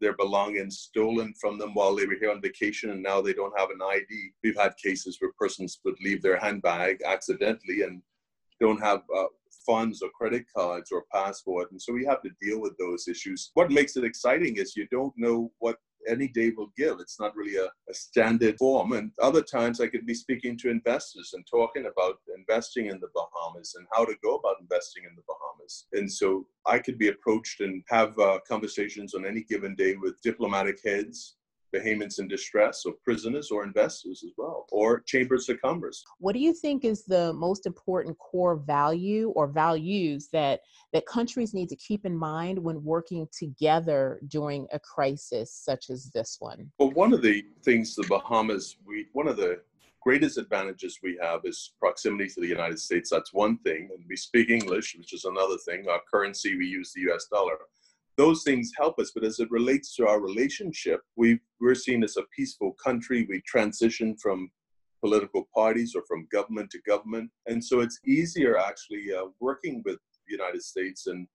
their 0.00 0.16
belongings 0.16 0.78
stolen 0.78 1.34
from 1.40 1.58
them 1.58 1.74
while 1.74 1.94
they 1.94 2.06
were 2.06 2.16
here 2.20 2.30
on 2.30 2.40
vacation 2.40 2.90
and 2.90 3.02
now 3.02 3.20
they 3.20 3.32
don't 3.32 3.58
have 3.58 3.70
an 3.70 3.80
ID. 3.82 4.32
We've 4.42 4.56
had 4.56 4.76
cases 4.82 5.18
where 5.20 5.32
persons 5.38 5.80
would 5.84 5.96
leave 6.02 6.22
their 6.22 6.38
handbag 6.38 7.02
accidentally 7.04 7.82
and 7.82 8.02
don't 8.60 8.80
have 8.80 9.02
uh, 9.16 9.24
funds 9.66 10.02
or 10.02 10.10
credit 10.10 10.46
cards 10.54 10.90
or 10.90 11.04
passport. 11.12 11.70
And 11.70 11.80
so 11.80 11.92
we 11.92 12.04
have 12.04 12.22
to 12.22 12.30
deal 12.40 12.60
with 12.60 12.76
those 12.78 13.08
issues. 13.08 13.50
What 13.54 13.70
makes 13.70 13.96
it 13.96 14.04
exciting 14.04 14.56
is 14.56 14.76
you 14.76 14.86
don't 14.90 15.12
know 15.16 15.52
what 15.58 15.76
any 16.06 16.28
day 16.28 16.50
will 16.50 16.72
give. 16.76 17.00
It's 17.00 17.18
not 17.18 17.34
really 17.36 17.56
a, 17.56 17.66
a, 17.90 17.94
standard 17.94 18.56
form. 18.58 18.92
And 18.92 19.10
other 19.20 19.42
times 19.42 19.80
I 19.80 19.88
could 19.88 20.06
be 20.06 20.14
speaking 20.14 20.56
to 20.58 20.70
investors 20.70 21.32
and 21.34 21.44
talking 21.46 21.86
about 21.86 22.18
investing 22.36 22.86
in 22.86 23.00
the 23.00 23.08
Bahamas 23.14 23.74
and 23.76 23.86
how 23.92 24.04
to 24.04 24.14
go 24.22 24.36
about 24.36 24.60
investing 24.60 25.04
in 25.08 25.16
the 25.16 25.22
Bahamas. 25.26 25.86
And 25.92 26.10
so 26.10 26.46
I 26.66 26.78
could 26.78 26.98
be 26.98 27.08
approached 27.08 27.60
and 27.60 27.82
have 27.88 28.18
uh, 28.18 28.38
conversations 28.46 29.14
on 29.14 29.26
any 29.26 29.42
given 29.42 29.74
day 29.74 29.96
with 29.96 30.20
diplomatic 30.22 30.80
heads, 30.84 31.37
Bahamians 31.74 32.18
in 32.18 32.28
distress 32.28 32.84
or 32.84 32.94
prisoners 33.04 33.50
or 33.50 33.64
investors 33.64 34.22
as 34.24 34.32
well, 34.36 34.66
or 34.70 35.00
chambers 35.00 35.48
of 35.48 35.60
commerce. 35.60 36.04
What 36.18 36.32
do 36.32 36.40
you 36.40 36.52
think 36.52 36.84
is 36.84 37.04
the 37.04 37.32
most 37.34 37.66
important 37.66 38.18
core 38.18 38.56
value 38.56 39.30
or 39.30 39.46
values 39.46 40.28
that, 40.32 40.60
that 40.92 41.06
countries 41.06 41.54
need 41.54 41.68
to 41.68 41.76
keep 41.76 42.06
in 42.06 42.16
mind 42.16 42.58
when 42.58 42.82
working 42.82 43.28
together 43.36 44.20
during 44.28 44.66
a 44.72 44.78
crisis 44.78 45.52
such 45.52 45.90
as 45.90 46.10
this 46.10 46.36
one? 46.40 46.70
Well, 46.78 46.90
one 46.92 47.12
of 47.12 47.22
the 47.22 47.44
things 47.64 47.94
the 47.94 48.06
Bahamas, 48.08 48.76
we 48.86 49.06
one 49.12 49.28
of 49.28 49.36
the 49.36 49.60
greatest 50.00 50.38
advantages 50.38 51.00
we 51.02 51.18
have 51.20 51.40
is 51.44 51.72
proximity 51.78 52.28
to 52.28 52.40
the 52.40 52.46
United 52.46 52.78
States. 52.78 53.10
That's 53.10 53.32
one 53.32 53.58
thing. 53.58 53.88
And 53.94 54.04
we 54.08 54.16
speak 54.16 54.48
English, 54.48 54.96
which 54.96 55.12
is 55.12 55.24
another 55.24 55.56
thing. 55.66 55.88
Our 55.88 56.00
currency, 56.10 56.56
we 56.56 56.66
use 56.66 56.92
the 56.92 57.12
US 57.12 57.26
dollar 57.30 57.56
those 58.18 58.42
things 58.42 58.72
help 58.76 58.98
us. 58.98 59.12
But 59.14 59.24
as 59.24 59.38
it 59.38 59.50
relates 59.50 59.94
to 59.96 60.06
our 60.06 60.20
relationship, 60.20 61.00
we 61.16 61.40
we're 61.60 61.74
seen 61.74 62.04
as 62.04 62.16
a 62.18 62.24
peaceful 62.36 62.72
country. 62.84 63.26
We 63.28 63.40
transition 63.46 64.16
from 64.20 64.50
political 65.00 65.48
parties 65.54 65.94
or 65.94 66.02
from 66.06 66.26
government 66.30 66.70
to 66.72 66.80
government, 66.86 67.30
and 67.46 67.64
so 67.64 67.80
it's 67.80 68.00
easier 68.04 68.58
actually 68.58 69.06
uh, 69.16 69.26
working 69.40 69.82
with 69.86 69.98
the 70.26 70.32
United 70.32 70.62
States 70.62 71.06
and 71.06 71.26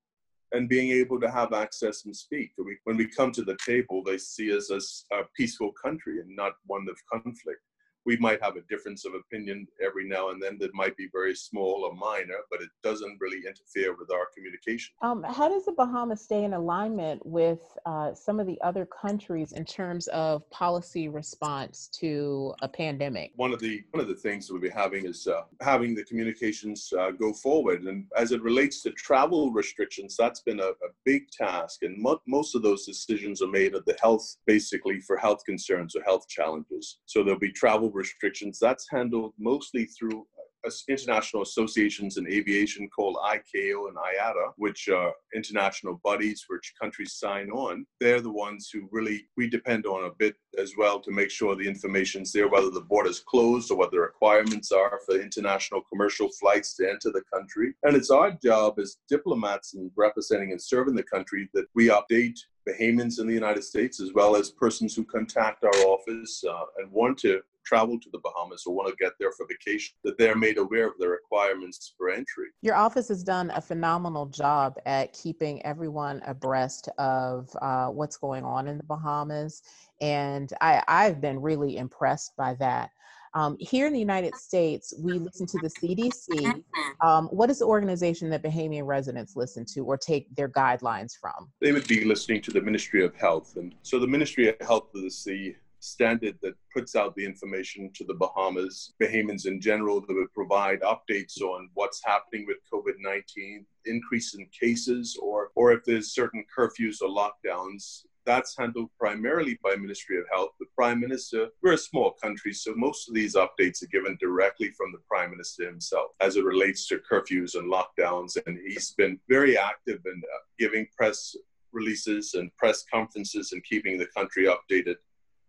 and 0.52 0.70
being 0.70 0.92
able 0.92 1.20
to 1.20 1.32
have 1.32 1.52
access 1.52 2.06
and 2.06 2.16
speak. 2.16 2.52
When 2.84 2.98
we 2.98 3.08
come 3.08 3.32
to 3.32 3.44
the 3.44 3.58
table, 3.66 4.04
they 4.06 4.20
see 4.20 4.56
us 4.56 4.70
as 4.72 5.06
a 5.12 5.24
peaceful 5.36 5.72
country 5.84 6.20
and 6.20 6.36
not 6.36 6.54
one 6.68 6.86
of 6.88 6.98
conflict 7.12 7.62
we 8.05 8.17
might 8.17 8.41
have 8.41 8.55
a 8.55 8.62
difference 8.62 9.05
of 9.05 9.13
opinion 9.13 9.67
every 9.83 10.07
now 10.07 10.29
and 10.29 10.41
then 10.41 10.57
that 10.60 10.74
might 10.74 10.95
be 10.98 11.07
very 11.12 11.36
small 11.36 11.86
or 11.86 11.95
minor, 11.95 12.39
but 12.51 12.62
it 12.62 12.69
doesn't 12.83 13.17
really 13.19 13.41
interfere 13.48 13.95
with 13.98 14.12
our 14.12 14.27
communication. 14.36 14.93
Um, 15.01 15.24
how 15.24 15.50
does 15.50 15.65
the 15.65 15.72
Bahamas 15.72 16.22
stay 16.22 16.43
in 16.43 16.53
alignment 16.53 17.25
with 17.25 17.62
uh, 17.86 18.13
some 18.13 18.39
of 18.39 18.48
the 18.48 18.60
other 18.62 18.86
countries 18.86 19.53
in 19.53 19.65
terms 19.65 20.07
of 20.07 20.50
policy 20.50 21.07
response 21.07 21.89
to 22.00 22.53
a 22.62 22.67
pandemic? 22.67 23.31
One 23.36 23.53
of 23.53 23.60
the 23.60 23.83
one 23.91 24.01
of 24.01 24.07
the 24.07 24.15
things 24.15 24.48
that 24.48 24.53
we'll 24.53 24.62
be 24.62 24.69
having 24.69 25.05
is 25.05 25.27
uh, 25.27 25.41
having 25.62 25.95
the 25.95 26.03
communications 26.03 26.91
uh, 26.98 27.12
go 27.12 27.33
forward, 27.33 27.83
and 27.83 28.05
as 28.17 28.31
it 28.31 28.41
relates 28.41 28.81
to 28.83 28.91
travel 28.91 29.51
restrictions, 29.51 30.15
that's 30.17 30.41
been 30.41 30.60
a, 30.60 30.67
a 30.67 30.89
big 31.05 31.29
task, 31.31 31.83
and 31.83 32.01
mo- 32.01 32.22
most 32.27 32.55
of 32.55 32.62
those 32.62 32.86
decisions 32.86 33.41
are 33.41 33.48
made 33.48 33.75
at 33.75 33.86
the 33.86 33.98
health, 34.01 34.38
basically 34.45 35.00
for 35.00 35.17
health 35.17 35.43
concerns 35.45 35.95
or 35.95 36.03
health 36.03 36.27
challenges. 36.27 37.00
So 37.05 37.24
there'll 37.24 37.39
be 37.39 37.51
travel 37.51 37.91
restrictions, 37.94 38.60
that's 38.60 38.90
handled 38.90 39.34
mostly 39.38 39.86
through 39.86 40.26
uh, 40.66 40.72
international 40.88 41.44
associations 41.44 42.18
in 42.18 42.28
aviation 42.28 42.90
called 42.90 43.18
ICAO 43.18 43.90
and 43.90 43.98
IATA, 43.98 44.54
which 44.58 44.88
are 44.88 45.14
international 45.36 46.00
bodies 46.04 46.46
which 46.48 46.74
countries 46.82 47.14
sign 47.14 47.50
on. 47.50 47.86
They're 48.00 48.22
the 48.22 48.32
ones 48.32 48.70
who 48.72 48.88
really 48.92 49.26
we 49.36 49.50
depend 49.50 49.86
on 49.86 50.06
a 50.06 50.16
bit 50.18 50.36
as 50.58 50.74
well 50.78 51.00
to 51.02 51.12
make 51.12 51.30
sure 51.30 51.56
the 51.56 51.68
information's 51.68 52.32
there, 52.32 52.48
whether 52.48 52.70
the 52.70 52.82
border's 52.82 53.20
closed 53.20 53.72
or 53.72 53.78
what 53.78 53.92
the 53.92 54.00
requirements 54.00 54.72
are 54.72 55.00
for 55.06 55.20
international 55.20 55.82
commercial 55.92 56.30
flights 56.30 56.76
to 56.76 56.90
enter 56.90 57.12
the 57.12 57.24
country. 57.34 57.74
And 57.84 57.96
it's 57.96 58.12
our 58.12 58.32
job 58.32 58.80
as 58.80 58.98
diplomats 59.10 59.74
and 59.74 59.92
representing 59.98 60.52
and 60.52 60.62
serving 60.62 60.96
the 60.96 61.04
country 61.04 61.50
that 61.54 61.66
we 61.76 61.90
update 61.90 62.40
Bahamians 62.68 63.20
in 63.20 63.28
the 63.28 63.34
United 63.34 63.64
States, 63.64 64.00
as 64.00 64.14
well 64.14 64.36
as 64.36 64.50
persons 64.50 64.96
who 64.96 65.04
contact 65.04 65.64
our 65.64 65.76
office 65.86 66.44
uh, 66.50 66.64
and 66.78 66.92
want 66.92 67.18
to 67.20 67.42
travel 67.65 68.00
to 68.00 68.10
the 68.12 68.20
Bahamas 68.20 68.63
or 68.65 68.75
want 68.75 68.89
to 68.89 69.03
get 69.03 69.13
there 69.20 69.32
for 69.32 69.46
vacation, 69.48 69.96
that 70.03 70.17
they're 70.17 70.36
made 70.36 70.58
aware 70.58 70.88
of 70.88 70.93
the 71.00 71.08
requirements 71.08 71.93
for 71.98 72.10
entry. 72.10 72.48
Your 72.62 72.75
office 72.75 73.08
has 73.10 73.24
done 73.24 73.51
a 73.55 73.62
phenomenal 73.62 74.25
job 74.27 74.75
at 74.86 75.13
keeping 75.13 75.65
everyone 75.65 76.22
abreast 76.25 76.89
of 76.98 77.50
uh, 77.62 77.88
what's 77.88 78.17
going 78.17 78.43
on 78.43 78.67
in 78.67 78.77
the 78.77 78.84
Bahamas. 78.84 79.62
And 80.01 80.51
I, 80.62 80.84
I've 80.88 81.22
been 81.22 81.41
really 81.41 81.77
impressed 81.77 82.36
by 82.38 82.55
that. 82.55 82.91
Um, 83.36 83.58
here 83.60 83.88
in 83.88 83.93
the 83.93 84.00
United 84.00 84.36
States, 84.36 84.93
we 85.00 85.13
listen 85.13 85.48
to 85.48 85.58
the 85.60 85.70
CDC. 85.70 86.63
Um, 87.01 87.27
what 87.27 87.50
is 87.50 87.60
the 87.60 87.65
organization 87.65 88.29
that 88.29 88.43
Bahamian 88.43 88.86
residents 88.86 89.36
listen 89.36 89.65
to 89.74 89.82
or 89.82 89.98
take 89.98 90.34
their 90.36 90.50
guidelines 90.50 91.13
from? 91.20 91.51
They 91.60 91.72
would 91.72 91.88
be 91.88 92.05
listening 92.05 92.41
to 92.43 92.51
the 92.51 92.62
Ministry 92.62 93.03
of 93.03 93.15
Health. 93.15 93.55
And 93.55 93.74
so 93.82 94.00
the 94.00 94.08
Ministry 94.08 94.50
of 94.50 94.55
Health 94.62 94.93
of 94.93 95.01
the 95.01 95.10
Sea 95.10 95.55
standard 95.84 96.38
that 96.42 96.56
puts 96.74 96.96
out 96.96 97.16
the 97.16 97.25
information 97.25 97.92
to 97.94 98.06
the 98.06 98.13
Bahamas, 98.13 98.94
Bahamians 99.02 99.46
in 99.46 99.60
general, 99.60 100.00
that 100.00 100.13
would 100.13 100.34
provide 100.34 100.82
updates 100.82 101.42
on 101.42 101.70
what's 101.74 102.02
happening 102.04 102.46
with 102.48 102.58
COVID 102.72 102.96
19, 103.00 103.66
increase 103.86 104.34
in 104.34 104.48
cases, 104.58 105.18
or, 105.22 105.52
or 105.56 105.74
if 105.74 105.84
there's 105.84 106.13
certain 106.13 106.46
curfews 106.58 107.02
or 107.02 107.10
lockdowns. 107.10 108.06
That's 108.25 108.58
handled 108.58 108.90
primarily 108.98 109.60
by 109.62 109.75
Ministry 109.75 110.18
of 110.18 110.24
Health. 110.32 110.52
The 110.58 110.68
Prime 110.78 111.02
Minister, 111.02 111.50
we're 111.62 111.74
a 111.74 111.78
small 111.78 112.12
country, 112.12 112.54
so 112.54 112.74
most 112.75 113.10
of 113.10 113.13
these 113.13 113.36
updates 113.36 113.84
are 113.84 113.88
given 113.88 114.18
directly 114.22 114.72
from 114.72 114.94
the 114.94 115.02
Prime 115.10 115.32
Minister 115.32 115.66
himself 115.66 116.12
as 116.22 116.38
it 116.38 116.46
relates 116.46 116.88
to 116.88 117.00
curfews 117.00 117.56
and 117.56 117.70
lockdowns. 117.70 118.38
And 118.48 118.58
he's 118.66 118.92
been 118.92 119.20
very 119.28 119.58
active 119.58 120.00
in 120.06 120.22
uh, 120.24 120.38
giving 120.58 120.88
press 120.98 121.36
releases 121.74 122.36
and 122.36 122.56
press 122.56 122.86
conferences 122.90 123.52
and 123.52 123.62
keeping 123.66 123.98
the 123.98 124.08
country 124.16 124.46
updated 124.46 124.96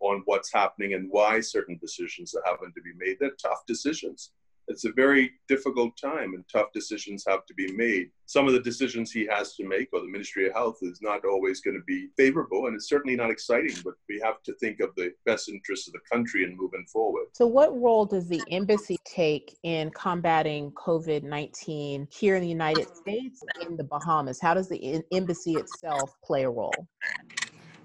on 0.05 0.23
what's 0.27 0.53
happening 0.53 0.95
and 0.95 1.09
why 1.11 1.41
certain 1.41 1.79
decisions 1.81 2.35
are 2.35 2.43
having 2.45 2.73
to 2.75 2.83
be 2.83 2.93
made. 2.99 3.17
They're 3.19 3.37
tough 3.41 3.65
decisions. 3.67 4.31
It's 4.69 4.85
a 4.85 4.93
very 4.93 5.33
difficult 5.47 5.97
time 5.97 6.33
and 6.35 6.45
tough 6.51 6.73
decisions 6.73 7.25
have 7.29 7.45
to 7.47 7.55
be 7.55 7.71
made. 7.73 8.11
Some 8.27 8.47
of 8.47 8.55
the 8.55 8.61
decisions 8.61 9.13
he 9.13 9.27
has 9.27 9.55
to 9.57 9.69
make, 9.69 9.89
or 9.93 10.01
the 10.01 10.09
Ministry 10.11 10.47
of 10.47 10.55
Health, 10.55 10.79
is 10.81 11.01
not 11.03 11.25
always 11.25 11.61
going 11.61 11.77
to 11.77 11.85
be 11.87 12.09
favorable 12.17 12.67
and 12.67 12.75
it's 12.75 12.89
certainly 12.89 13.17
not 13.17 13.31
exciting, 13.31 13.77
but 13.85 13.95
we 14.09 14.21
have 14.25 14.43
to 14.45 14.55
think 14.55 14.81
of 14.81 14.91
the 14.97 15.13
best 15.27 15.51
interests 15.51 15.87
of 15.87 15.93
the 15.93 16.01
country 16.11 16.45
and 16.45 16.57
moving 16.57 16.87
forward. 16.91 17.27
So, 17.35 17.47
what 17.47 17.79
role 17.79 18.07
does 18.07 18.27
the 18.27 18.43
embassy 18.51 18.97
take 19.05 19.59
in 19.65 19.91
combating 19.91 20.73
COVID 20.73 21.25
19 21.25 22.09
here 22.11 22.37
in 22.37 22.43
the 22.43 22.49
United 22.49 22.89
States 22.97 23.43
in 23.67 23.77
the 23.77 23.85
Bahamas? 23.85 24.41
How 24.41 24.55
does 24.55 24.69
the 24.69 25.03
embassy 25.13 25.55
itself 25.55 26.17
play 26.25 26.45
a 26.45 26.51
role? 26.51 26.89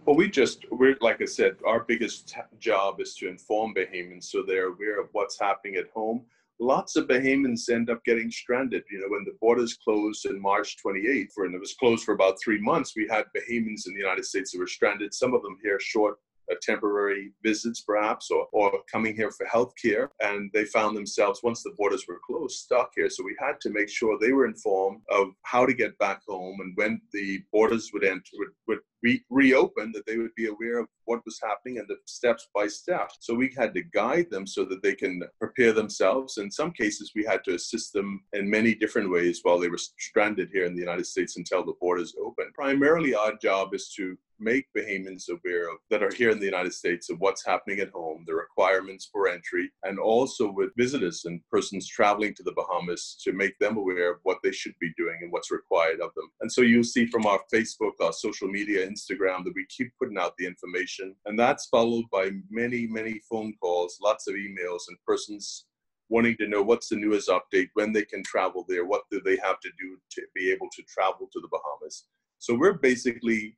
Well, 0.10 0.18
we 0.18 0.28
just, 0.28 0.66
we're, 0.72 0.98
like 1.01 1.22
I 1.22 1.25
said, 1.25 1.58
our 1.68 1.82
biggest 1.82 2.36
job 2.58 3.00
is 3.00 3.13
to 3.18 3.30
inform 3.30 3.75
Bahamians 3.75 4.24
so 4.24 4.42
they're 4.42 4.70
aware 4.70 5.00
of 5.00 5.10
what's 5.12 5.39
happening 5.39 5.75
at 5.75 5.92
home. 5.94 6.25
Lots 6.60 6.96
of 6.96 7.06
Bahamians 7.06 7.70
end 7.70 7.92
up 7.92 8.04
getting 8.06 8.32
stranded. 8.32 8.82
You 8.89 9.01
know, 9.01 9.10
when 9.10 9.24
the 9.24 9.38
borders 9.39 9.75
closed 9.75 10.25
in 10.25 10.42
March 10.42 10.78
28th, 10.84 11.34
and 11.38 11.54
it 11.54 11.60
was 11.60 11.75
closed 11.75 12.06
for 12.06 12.16
about 12.16 12.42
three 12.44 12.60
months, 12.60 12.96
we 12.96 13.08
had 13.08 13.25
Bahamians 13.38 13.86
in 13.86 13.94
the 13.94 14.00
United 14.00 14.25
States 14.25 14.51
that 14.51 14.58
were 14.58 14.66
stranded, 14.66 15.13
some 15.13 15.36
of 15.36 15.44
them 15.44 15.60
here 15.62 15.80
short 15.80 16.18
temporary 16.62 17.32
visits 17.44 17.82
perhaps 17.82 18.32
or, 18.32 18.48
or 18.51 18.72
coming 18.92 19.16
here 19.16 19.32
for 19.32 19.46
health 19.46 19.74
care 19.82 20.10
and 20.22 20.50
they 20.54 20.66
found 20.66 20.96
themselves 20.96 21.42
once 21.44 21.63
the 21.63 21.74
borders 21.78 22.06
were 22.08 22.20
closed 22.25 22.58
stuck 22.58 22.92
here 22.96 23.10
so 23.10 23.24
we 23.24 23.36
had 23.39 23.60
to 23.62 23.70
make 23.70 23.89
sure 23.89 24.18
they 24.20 24.32
were 24.32 24.46
informed 24.46 25.01
of 25.12 25.30
how 25.44 25.66
to 25.66 25.74
get 25.74 25.98
back 26.00 26.22
home 26.28 26.58
and 26.62 26.75
when 26.75 27.00
the 27.13 27.42
borders 27.51 27.92
would 27.94 28.04
enter 28.04 28.22
would, 28.38 28.50
would 28.68 28.80
re- 29.03 29.24
reopen 29.29 29.91
that 29.94 30.06
they 30.06 30.18
would 30.18 30.34
be 30.36 30.48
aware 30.48 30.79
of 30.79 30.88
what 31.06 31.25
was 31.25 31.39
happening 31.44 31.79
and 31.79 31.88
the 31.88 31.98
steps 32.06 32.48
by 32.53 32.68
step 32.68 33.12
so 33.20 33.34
we 33.34 33.53
had 33.58 33.74
to 33.74 33.82
guide 33.94 34.29
them 34.29 34.46
so 34.46 34.63
that 34.65 34.82
they 34.84 34.94
can 34.94 35.22
prepare 35.39 35.74
themselves 35.74 36.38
in 36.38 36.51
some 36.51 36.72
cases 36.72 37.12
we 37.15 37.24
had 37.24 37.44
to 37.44 37.56
assist 37.56 37.94
them 37.94 38.22
in 38.34 38.50
many 38.50 38.75
different 38.75 39.10
ways 39.10 39.39
while 39.44 39.60
they 39.60 39.70
were 39.70 39.77
stranded 39.77 40.50
here 40.51 40.65
in 40.65 40.75
the 40.75 40.82
united 40.82 41.06
states 41.06 41.38
until 41.38 41.65
the 41.65 41.74
borders 41.79 42.15
open. 42.24 42.51
primarily 42.53 43.15
our 43.15 43.36
job 43.38 43.74
is 43.74 43.91
to 43.96 44.18
make 44.39 44.68
Bahamians 44.75 45.29
aware 45.29 45.70
of 45.70 45.77
that 45.89 46.03
are 46.03 46.13
here 46.13 46.29
in 46.29 46.39
the 46.39 46.46
United 46.46 46.74
States 46.74 47.10
of 47.10 47.20
what's 47.20 47.46
happening 47.46 47.79
at 47.79 47.89
home, 47.89 48.24
the 48.25 48.34
requirements 48.34 49.10
for 49.12 49.27
entry, 49.27 49.70
and 49.84 50.00
also 50.00 50.51
with 50.51 50.75
visitors 50.77 51.25
and 51.25 51.41
persons 51.51 51.88
traveling 51.88 52.34
to 52.36 52.44
the 52.44 52.53
Bahamas 52.53 53.18
to 53.24 53.34
make 53.34 53.58
them 53.60 53.77
aware 53.77 54.12
of 54.12 54.20
what 54.24 54.38
they 54.44 54.51
should 54.51 54.75
be 54.79 54.91
doing 54.98 55.18
and 55.22 55.32
what's 55.32 55.51
required 55.51 56.00
of 56.00 56.13
them. 56.15 56.29
And 56.41 56.51
so 56.51 56.62
you'll 56.62 56.84
see 56.84 57.06
from 57.06 57.25
our 57.25 57.39
Facebook, 57.53 57.94
our 58.01 58.13
social 58.13 58.48
media, 58.48 58.86
Instagram, 58.89 59.43
that 59.43 59.53
we 59.55 59.65
keep 59.69 59.91
putting 60.00 60.17
out 60.17 60.34
the 60.38 60.46
information. 60.46 61.15
And 61.25 61.38
that's 61.38 61.67
followed 61.67 62.05
by 62.12 62.31
many, 62.50 62.88
many 62.88 63.19
phone 63.29 63.53
calls, 63.62 64.00
lots 64.01 64.27
of 64.27 64.36
emails, 64.36 64.81
and 64.88 64.98
persons 65.05 65.65
wanting 66.10 66.36
to 66.38 66.48
know 66.48 66.63
what's 66.63 66.89
the 66.89 66.96
newest 66.96 67.29
update, 67.29 67.69
when 67.75 67.93
they 67.93 68.03
can 68.03 68.24
travel 68.24 68.65
there, 68.67 68.86
what 68.86 69.03
do 69.12 69.22
they 69.24 69.38
have 69.43 69.60
to 69.60 69.69
do 69.79 69.98
to 70.12 70.24
be 70.36 70.51
able 70.51 70.67
to 70.75 70.84
travel 70.84 71.29
to 71.31 71.39
the 71.39 71.50
Bahamas. 71.51 72.05
So 72.39 72.55
we're 72.55 72.74
basically 72.74 73.58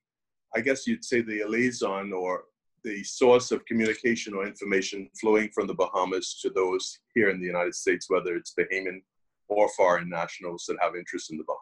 I 0.54 0.62
guess 0.62 0.86
you'd 0.86 1.06
say 1.06 1.22
the 1.22 1.44
liaison 1.46 2.12
or 2.12 2.44
the 2.84 3.04
source 3.04 3.52
of 3.52 3.66
communication 3.66 4.34
or 4.34 4.46
information 4.46 5.10
flowing 5.20 5.50
from 5.54 5.68
the 5.68 5.74
Bahamas 5.74 6.40
to 6.42 6.50
those 6.50 7.00
here 7.14 7.30
in 7.30 7.40
the 7.40 7.46
United 7.46 7.76
States, 7.76 8.10
whether 8.10 8.36
it's 8.36 8.54
Bahamian 8.60 9.02
or 9.48 9.70
foreign 9.78 10.10
nationals 10.10 10.66
that 10.68 10.78
have 10.82 10.96
interest 10.96 11.32
in 11.32 11.38
the 11.38 11.44
Bahamas. 11.46 11.61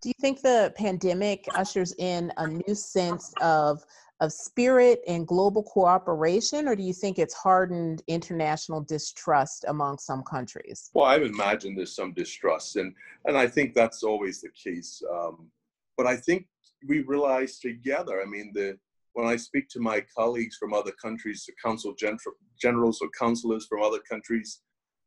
Do 0.00 0.08
you 0.08 0.14
think 0.20 0.42
the 0.42 0.72
pandemic 0.76 1.46
ushers 1.54 1.94
in 1.98 2.32
a 2.36 2.46
new 2.46 2.74
sense 2.74 3.32
of 3.40 3.84
of 4.20 4.32
spirit 4.32 5.00
and 5.06 5.28
global 5.28 5.62
cooperation, 5.62 6.66
or 6.66 6.74
do 6.74 6.82
you 6.82 6.92
think 6.92 7.18
it's 7.18 7.34
hardened 7.34 8.02
international 8.08 8.80
distrust 8.80 9.64
among 9.68 9.98
some 9.98 10.24
countries? 10.24 10.90
Well, 10.92 11.04
I 11.04 11.18
would 11.18 11.30
imagine 11.30 11.76
there's 11.76 11.94
some 11.94 12.12
distrust, 12.12 12.76
and 12.76 12.94
and 13.26 13.36
I 13.36 13.46
think 13.46 13.74
that's 13.74 14.02
always 14.02 14.40
the 14.40 14.50
case. 14.50 15.02
Um, 15.12 15.50
but 15.96 16.06
I 16.06 16.16
think 16.16 16.46
we 16.86 17.00
realize 17.00 17.58
together. 17.58 18.20
I 18.20 18.24
mean, 18.24 18.52
the 18.54 18.78
when 19.12 19.26
I 19.26 19.36
speak 19.36 19.68
to 19.70 19.80
my 19.80 20.04
colleagues 20.16 20.56
from 20.56 20.74
other 20.74 20.92
countries, 20.92 21.44
the 21.46 21.52
council 21.64 21.94
gen- 21.94 22.18
generals 22.60 23.00
or 23.00 23.08
councillors 23.18 23.66
from 23.66 23.82
other 23.82 23.98
countries, 24.08 24.60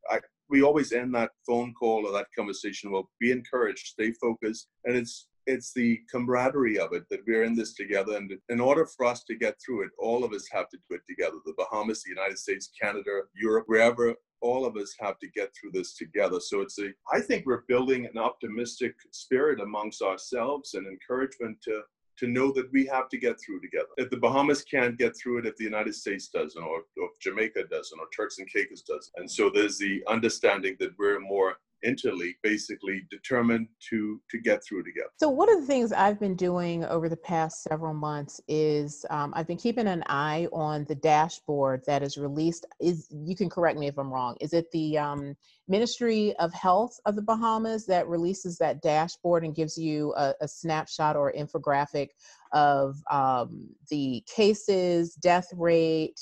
I, 0.10 0.20
we 0.52 0.62
always 0.62 0.92
end 0.92 1.16
that 1.16 1.32
phone 1.48 1.74
call 1.74 2.06
or 2.06 2.12
that 2.12 2.28
conversation. 2.38 2.92
Well, 2.92 3.10
be 3.20 3.32
encouraged, 3.32 3.88
stay 3.88 4.12
focused, 4.12 4.68
and 4.86 4.96
it's 4.96 5.28
it's 5.48 5.74
the 5.74 6.00
camaraderie 6.12 6.78
of 6.78 6.94
it 6.94 7.04
that 7.10 7.22
we're 7.26 7.44
in 7.44 7.56
this 7.56 7.74
together. 7.74 8.16
And 8.16 8.32
in 8.50 8.60
order 8.60 8.86
for 8.86 9.08
us 9.08 9.24
to 9.24 9.36
get 9.36 9.56
through 9.60 9.86
it, 9.86 9.90
all 9.98 10.24
of 10.24 10.34
us 10.34 10.48
have 10.52 10.70
to 10.70 10.78
do 10.88 10.96
it 10.96 11.02
together. 11.10 11.38
The 11.46 11.56
Bahamas, 11.58 12.04
the 12.04 12.12
United 12.12 12.38
States, 12.38 12.70
Canada, 12.80 13.22
Europe, 13.34 13.64
wherever 13.68 14.14
all 14.42 14.66
of 14.66 14.76
us 14.76 14.94
have 15.00 15.18
to 15.20 15.28
get 15.30 15.52
through 15.56 15.72
this 15.74 15.96
together. 15.96 16.40
So 16.40 16.62
it's 16.62 16.78
a, 16.80 16.90
I 17.12 17.22
think 17.22 17.46
we're 17.46 17.64
building 17.68 18.06
an 18.06 18.20
optimistic 18.20 18.94
spirit 19.12 19.60
amongst 19.60 20.02
ourselves 20.02 20.76
and 20.76 20.86
encouragement 20.88 21.58
to 21.64 21.82
to 22.22 22.28
know 22.28 22.52
that 22.52 22.72
we 22.72 22.86
have 22.86 23.10
to 23.10 23.18
get 23.18 23.42
through 23.42 23.60
together. 23.60 23.88
If 23.98 24.12
the 24.12 24.18
Bahamas 24.18 24.64
can't 24.64 24.96
get 24.98 25.18
through 25.18 25.40
it, 25.40 25.48
if 25.48 25.58
the 25.58 25.64
United 25.64 25.96
States 25.96 26.28
doesn't, 26.28 26.62
or, 26.62 26.84
or 27.02 27.10
Jamaica 27.20 27.64
doesn't, 27.64 28.00
or 28.00 28.06
Turks 28.16 28.38
and 28.38 28.48
Caicos 28.48 28.84
doesn't. 28.84 29.14
And 29.16 29.30
so 29.30 29.50
there's 29.50 29.80
the 29.80 30.04
understanding 30.08 30.78
that 30.80 30.92
we're 31.00 31.20
more 31.20 31.56
Interleague 31.86 32.36
basically 32.44 33.06
determined 33.10 33.68
to 33.90 34.20
to 34.30 34.40
get 34.40 34.64
through 34.64 34.84
together. 34.84 35.10
So 35.18 35.30
one 35.30 35.52
of 35.52 35.62
the 35.62 35.68
things 35.68 35.92
I've 35.92 36.20
been 36.20 36.36
doing 36.36 36.84
over 36.86 37.10
the 37.10 37.18
past 37.18 37.64
several 37.64 37.94
months 37.94 38.42
is 38.48 39.06
um, 39.10 39.34
I've 39.36 39.48
been 39.48 39.58
keeping 39.58 39.88
an 39.88 40.04
eye 40.08 40.48
on 40.52 40.86
the 40.86 40.96
dashboard 40.96 41.84
that 41.88 42.04
is 42.04 42.18
released. 42.18 42.66
Is 42.80 43.08
you 43.12 43.36
can 43.36 43.50
correct 43.50 43.78
me 43.78 43.88
if 43.88 43.98
I'm 43.98 44.12
wrong. 44.12 44.36
Is 44.42 44.54
it 44.54 44.72
the 44.72 44.98
um, 44.98 45.36
Ministry 45.68 46.36
of 46.38 46.54
Health 46.54 47.00
of 47.06 47.16
the 47.16 47.22
Bahamas 47.22 47.86
that 47.86 48.08
releases 48.08 48.58
that 48.58 48.82
dashboard 48.82 49.44
and 49.44 49.56
gives 49.56 49.78
you 49.78 50.14
a, 50.18 50.34
a 50.42 50.48
snapshot 50.48 51.16
or 51.16 51.34
infographic 51.34 52.10
of 52.52 52.98
um, 53.10 53.70
the 53.90 54.24
cases, 54.34 55.16
death 55.16 55.48
rate, 55.56 56.20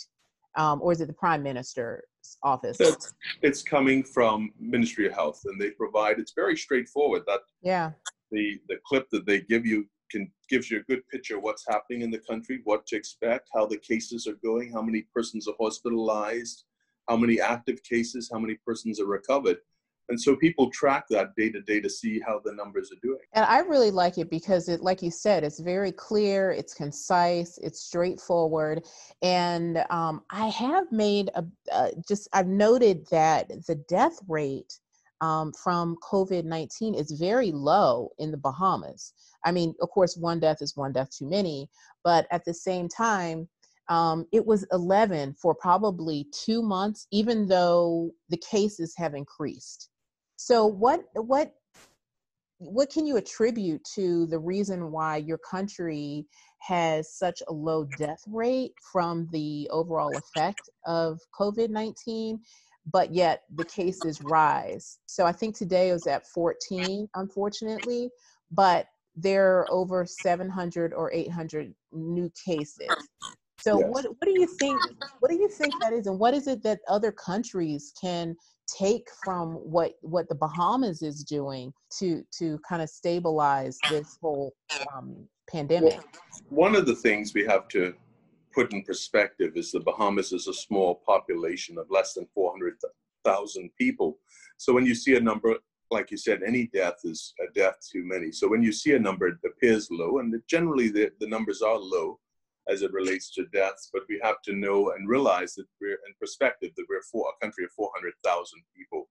um, 0.56 0.82
or 0.82 0.92
is 0.92 1.02
it 1.02 1.08
the 1.08 1.14
Prime 1.14 1.44
Minister 1.44 2.04
office? 2.44 2.78
It's, 2.80 3.14
it's 3.42 3.62
coming 3.62 4.04
from 4.04 4.52
Ministry 4.60 5.08
of 5.08 5.14
Health, 5.14 5.42
and 5.46 5.60
they 5.60 5.72
provide. 5.72 6.20
It's 6.20 6.34
very 6.34 6.58
straightforward. 6.58 7.24
That 7.28 7.42
yeah, 7.62 7.92
the 8.32 8.60
the 8.68 8.78
clip 8.86 9.10
that 9.12 9.26
they 9.26 9.42
give 9.42 9.66
you 9.66 9.88
can 10.10 10.32
gives 10.50 10.70
you 10.72 10.80
a 10.80 10.84
good 10.84 11.08
picture 11.10 11.38
of 11.38 11.44
what's 11.44 11.66
happening 11.68 12.02
in 12.02 12.12
the 12.12 12.20
country, 12.20 12.62
what 12.64 12.86
to 12.88 12.96
expect, 12.96 13.50
how 13.54 13.66
the 13.66 13.78
cases 13.78 14.28
are 14.28 14.38
going, 14.44 14.72
how 14.72 14.82
many 14.82 15.06
persons 15.14 15.48
are 15.48 15.56
hospitalized, 15.60 16.64
how 17.08 17.16
many 17.16 17.40
active 17.40 17.82
cases, 17.84 18.30
how 18.32 18.40
many 18.40 18.58
persons 18.66 19.00
are 19.00 19.06
recovered. 19.06 19.58
And 20.10 20.20
so 20.20 20.36
people 20.36 20.70
track 20.72 21.06
that 21.10 21.36
day 21.36 21.50
to 21.52 21.62
day 21.62 21.80
to 21.80 21.90
see 21.90 22.20
how 22.20 22.42
the 22.44 22.54
numbers 22.54 22.92
are 22.92 23.00
doing. 23.02 23.20
And 23.34 23.46
I 23.46 23.60
really 23.60 23.92
like 23.92 24.18
it 24.18 24.30
because 24.30 24.68
it, 24.68 24.82
like 24.82 25.04
you 25.04 25.12
said, 25.12 25.44
it's 25.44 25.60
very 25.60 25.92
clear, 25.92 26.52
it's 26.52 26.74
concise, 26.74 27.60
it's 27.60 27.82
straightforward. 27.82 28.86
And 29.22 29.86
um, 29.92 30.24
I 30.32 30.48
have 30.48 30.92
made 30.92 31.30
a 31.36 31.46
uh, 31.72 31.90
just, 32.08 32.28
I've 32.34 32.48
noted 32.48 33.06
that 33.12 33.50
the 33.68 33.76
death 33.88 34.20
rate 34.28 34.80
um, 35.22 35.54
from 35.54 35.96
COVID 35.98 36.46
19 36.46 36.96
is 36.96 37.12
very 37.12 37.52
low 37.52 38.10
in 38.18 38.32
the 38.32 38.38
Bahamas. 38.38 39.14
I 39.46 39.52
mean, 39.52 39.76
of 39.82 39.90
course, 39.90 40.18
one 40.18 40.40
death 40.40 40.62
is 40.62 40.76
one 40.76 40.92
death 40.92 41.10
too 41.16 41.30
many, 41.30 41.70
but 42.04 42.26
at 42.32 42.46
the 42.46 42.54
same 42.54 42.90
time, 42.90 43.48
um, 43.90 44.26
it 44.32 44.46
was 44.46 44.66
11 44.72 45.36
for 45.42 45.54
probably 45.54 46.28
two 46.32 46.62
months, 46.62 47.08
even 47.12 47.48
though 47.48 48.12
the 48.30 48.38
cases 48.38 48.94
have 48.98 49.16
increased. 49.16 49.90
So 50.42 50.66
what 50.66 51.04
what 51.16 51.54
what 52.60 52.90
can 52.90 53.06
you 53.06 53.18
attribute 53.18 53.84
to 53.96 54.26
the 54.28 54.40
reason 54.40 54.90
why 54.90 55.18
your 55.18 55.38
country 55.38 56.26
has 56.60 57.14
such 57.14 57.44
a 57.50 57.54
low 57.54 57.84
death 57.98 58.24
rate 58.26 58.72
from 58.90 59.28
the 59.34 59.68
overall 59.70 60.16
effect 60.16 60.70
of 60.86 61.20
COVID 61.38 61.70
19, 61.72 62.40
but 62.90 63.14
yet 63.14 63.44
the 63.54 63.66
cases 63.66 64.22
rise? 64.22 65.00
So 65.08 65.26
I 65.26 65.34
think 65.34 65.58
today 65.58 65.92
was 65.92 66.08
at 66.08 66.26
14, 66.28 67.10
unfortunately, 67.16 68.10
but 68.50 68.88
there 69.18 69.58
are 69.58 69.70
over 69.70 70.06
700 70.06 70.94
or 70.94 71.12
800 71.12 71.76
new 71.92 72.32
cases. 72.46 72.88
So 73.60 73.78
yes. 73.78 73.90
what 73.90 74.06
what 74.06 74.26
do 74.26 74.40
you 74.40 74.48
think 74.48 74.80
what 75.20 75.32
do 75.32 75.38
you 75.38 75.50
think 75.50 75.74
that 75.82 75.92
is 75.92 76.08
and 76.08 76.18
what 76.18 76.34
is 76.34 76.48
it 76.48 76.64
that 76.64 76.80
other 76.88 77.12
countries 77.12 77.92
can 78.00 78.38
take 78.78 79.08
from 79.24 79.54
what 79.56 79.94
what 80.02 80.28
the 80.30 80.36
Bahamas 80.36 81.02
is 81.02 81.24
doing 81.24 81.74
to 82.00 82.24
to 82.38 82.60
kind 82.68 82.82
of 82.82 82.90
stabilize 82.90 83.78
this 83.90 84.18
whole 84.22 84.54
um, 84.94 85.28
pandemic? 85.50 85.94
Well, 85.94 86.04
one 86.50 86.76
of 86.76 86.86
the 86.86 86.96
things 86.96 87.34
we 87.34 87.46
have 87.46 87.68
to 87.70 87.94
put 88.54 88.74
in 88.74 88.84
perspective 88.84 89.54
is 89.56 89.72
the 89.72 89.80
Bahamas 89.80 90.34
is 90.34 90.48
a 90.48 90.54
small 90.54 91.02
population 91.06 91.78
of 91.78 91.86
less 91.92 92.14
than 92.14 92.28
400,000 92.34 93.70
people. 93.78 94.18
So 94.58 94.74
when 94.74 94.86
you 94.86 94.96
see 94.96 95.16
a 95.16 95.20
number 95.20 95.56
like 95.92 96.12
you 96.12 96.18
said, 96.18 96.42
any 96.46 96.68
death 96.68 97.00
is 97.04 97.34
a 97.40 97.52
death 97.54 97.76
too 97.92 98.04
many. 98.06 98.32
So 98.32 98.48
when 98.48 98.62
you 98.62 98.72
see 98.72 98.94
a 98.94 99.00
number 99.00 99.32
that 99.32 99.50
appears 99.50 99.90
low, 99.92 100.20
and 100.20 100.40
generally 100.48 100.90
the, 100.90 101.12
the 101.20 101.28
numbers 101.28 101.62
are 101.62 101.78
low, 101.78 102.20
as 102.70 102.82
it 102.84 102.94
relates 102.94 103.32
to 103.32 103.46
deaths, 103.48 103.90
but 103.92 104.04
we 104.08 104.20
have 104.24 104.42
to 104.44 104.54
know 104.54 104.92
and 104.92 105.10
realize 105.10 105.56
that 105.56 105.66
we're 105.82 106.00
in 106.08 106.14
perspective 106.20 106.72
that 106.78 106.86
we're 106.90 107.02
for 107.12 107.26
a 107.30 107.44
country 107.44 107.64
of 107.64 107.72
400,000 107.72 108.62
people. 108.78 109.10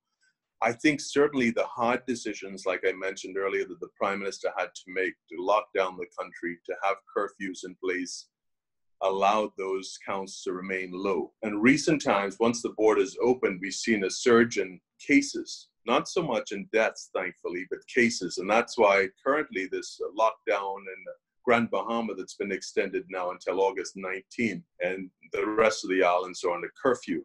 I 0.61 0.73
think 0.73 1.01
certainly 1.01 1.51
the 1.51 1.67
hard 1.67 2.05
decisions, 2.07 2.67
like 2.67 2.83
I 2.87 2.93
mentioned 2.93 3.37
earlier, 3.37 3.65
that 3.67 3.81
the 3.81 3.91
prime 3.97 4.21
minister 4.21 4.51
had 4.57 4.69
to 4.75 4.83
make 4.89 5.15
to 5.31 5.43
lock 5.43 5.67
down 5.77 5.97
the 5.97 6.07
country, 6.19 6.59
to 6.67 6.75
have 6.85 6.97
curfews 7.17 7.65
in 7.65 7.77
place, 7.83 8.27
allowed 9.03 9.51
those 9.57 9.99
counts 10.05 10.43
to 10.43 10.53
remain 10.53 10.91
low. 10.93 11.33
In 11.43 11.61
recent 11.61 12.03
times, 12.03 12.39
once 12.41 12.63
the 12.63 12.75
borders 12.77 13.17
opened, 13.23 13.61
we've 13.63 13.73
seen 13.73 14.05
a 14.05 14.11
surge 14.11 14.59
in 14.59 14.81
cases, 15.05 15.69
not 15.87 16.09
so 16.09 16.23
much 16.23 16.51
in 16.51 16.69
deaths, 16.73 17.11
thankfully, 17.15 17.67
but 17.71 17.87
cases. 17.87 18.39
And 18.39 18.51
that's 18.51 18.77
why 18.77 19.09
currently 19.25 19.69
this 19.71 20.01
lockdown 20.19 20.77
and 20.77 21.07
Grand 21.49 21.71
Bahama 21.71 22.15
that's 22.15 22.35
been 22.35 22.53
extended 22.53 23.07
now 23.09 23.31
until 23.31 23.63
August 23.63 23.95
19, 23.97 24.63
and 24.85 25.09
the 25.33 25.47
rest 25.47 25.83
of 25.83 25.89
the 25.89 26.03
islands 26.03 26.45
are 26.45 26.55
under 26.55 26.71
curfew. 26.81 27.25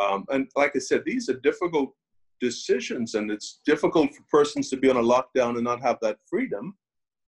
Um, 0.00 0.24
and 0.30 0.48
like 0.56 0.72
I 0.74 0.78
said, 0.78 1.02
these 1.04 1.28
are 1.28 1.38
difficult 1.40 1.92
decisions, 2.40 3.14
and 3.14 3.30
it's 3.30 3.60
difficult 3.66 4.14
for 4.14 4.22
persons 4.30 4.70
to 4.70 4.78
be 4.78 4.88
on 4.88 4.96
a 4.96 5.02
lockdown 5.02 5.56
and 5.56 5.64
not 5.64 5.82
have 5.82 5.98
that 6.00 6.16
freedom. 6.24 6.78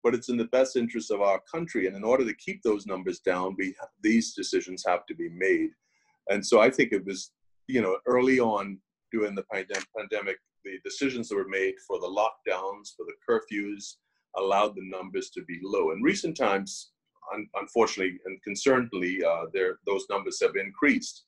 But 0.04 0.14
it's 0.14 0.28
in 0.28 0.36
the 0.36 0.52
best 0.58 0.76
interest 0.76 1.10
of 1.10 1.22
our 1.22 1.40
country, 1.50 1.88
and 1.88 1.96
in 1.96 2.04
order 2.04 2.26
to 2.26 2.34
keep 2.34 2.62
those 2.64 2.86
numbers 2.86 3.20
down, 3.20 3.56
we 3.58 3.74
these 4.04 4.34
decisions 4.34 4.84
have 4.86 5.06
to 5.06 5.16
be 5.16 5.30
made. 5.30 5.70
And 6.30 6.46
so 6.46 6.60
I 6.60 6.70
think 6.70 6.92
it 6.92 7.06
was, 7.06 7.32
you 7.68 7.82
know, 7.82 7.98
early 8.08 8.42
on 8.42 8.78
during 9.10 9.36
the 9.36 9.46
pandemic, 9.54 10.38
the 10.66 10.80
decisions 10.84 11.30
that 11.30 11.38
were 11.38 11.48
made 11.48 11.76
for 11.88 11.98
the 11.98 12.08
lockdowns, 12.08 12.94
for 12.94 13.06
the 13.06 13.16
curfews, 13.26 13.96
allowed 14.38 14.76
the 14.76 14.90
numbers 14.90 15.30
to 15.32 15.44
be 15.44 15.60
low. 15.64 15.92
In 15.92 16.02
recent 16.02 16.36
times, 16.38 16.92
un- 17.34 17.48
unfortunately 17.56 18.20
and 18.26 18.40
concernedly, 18.48 19.24
uh, 19.24 19.46
those 19.86 20.06
numbers 20.10 20.40
have 20.42 20.56
increased 20.56 21.26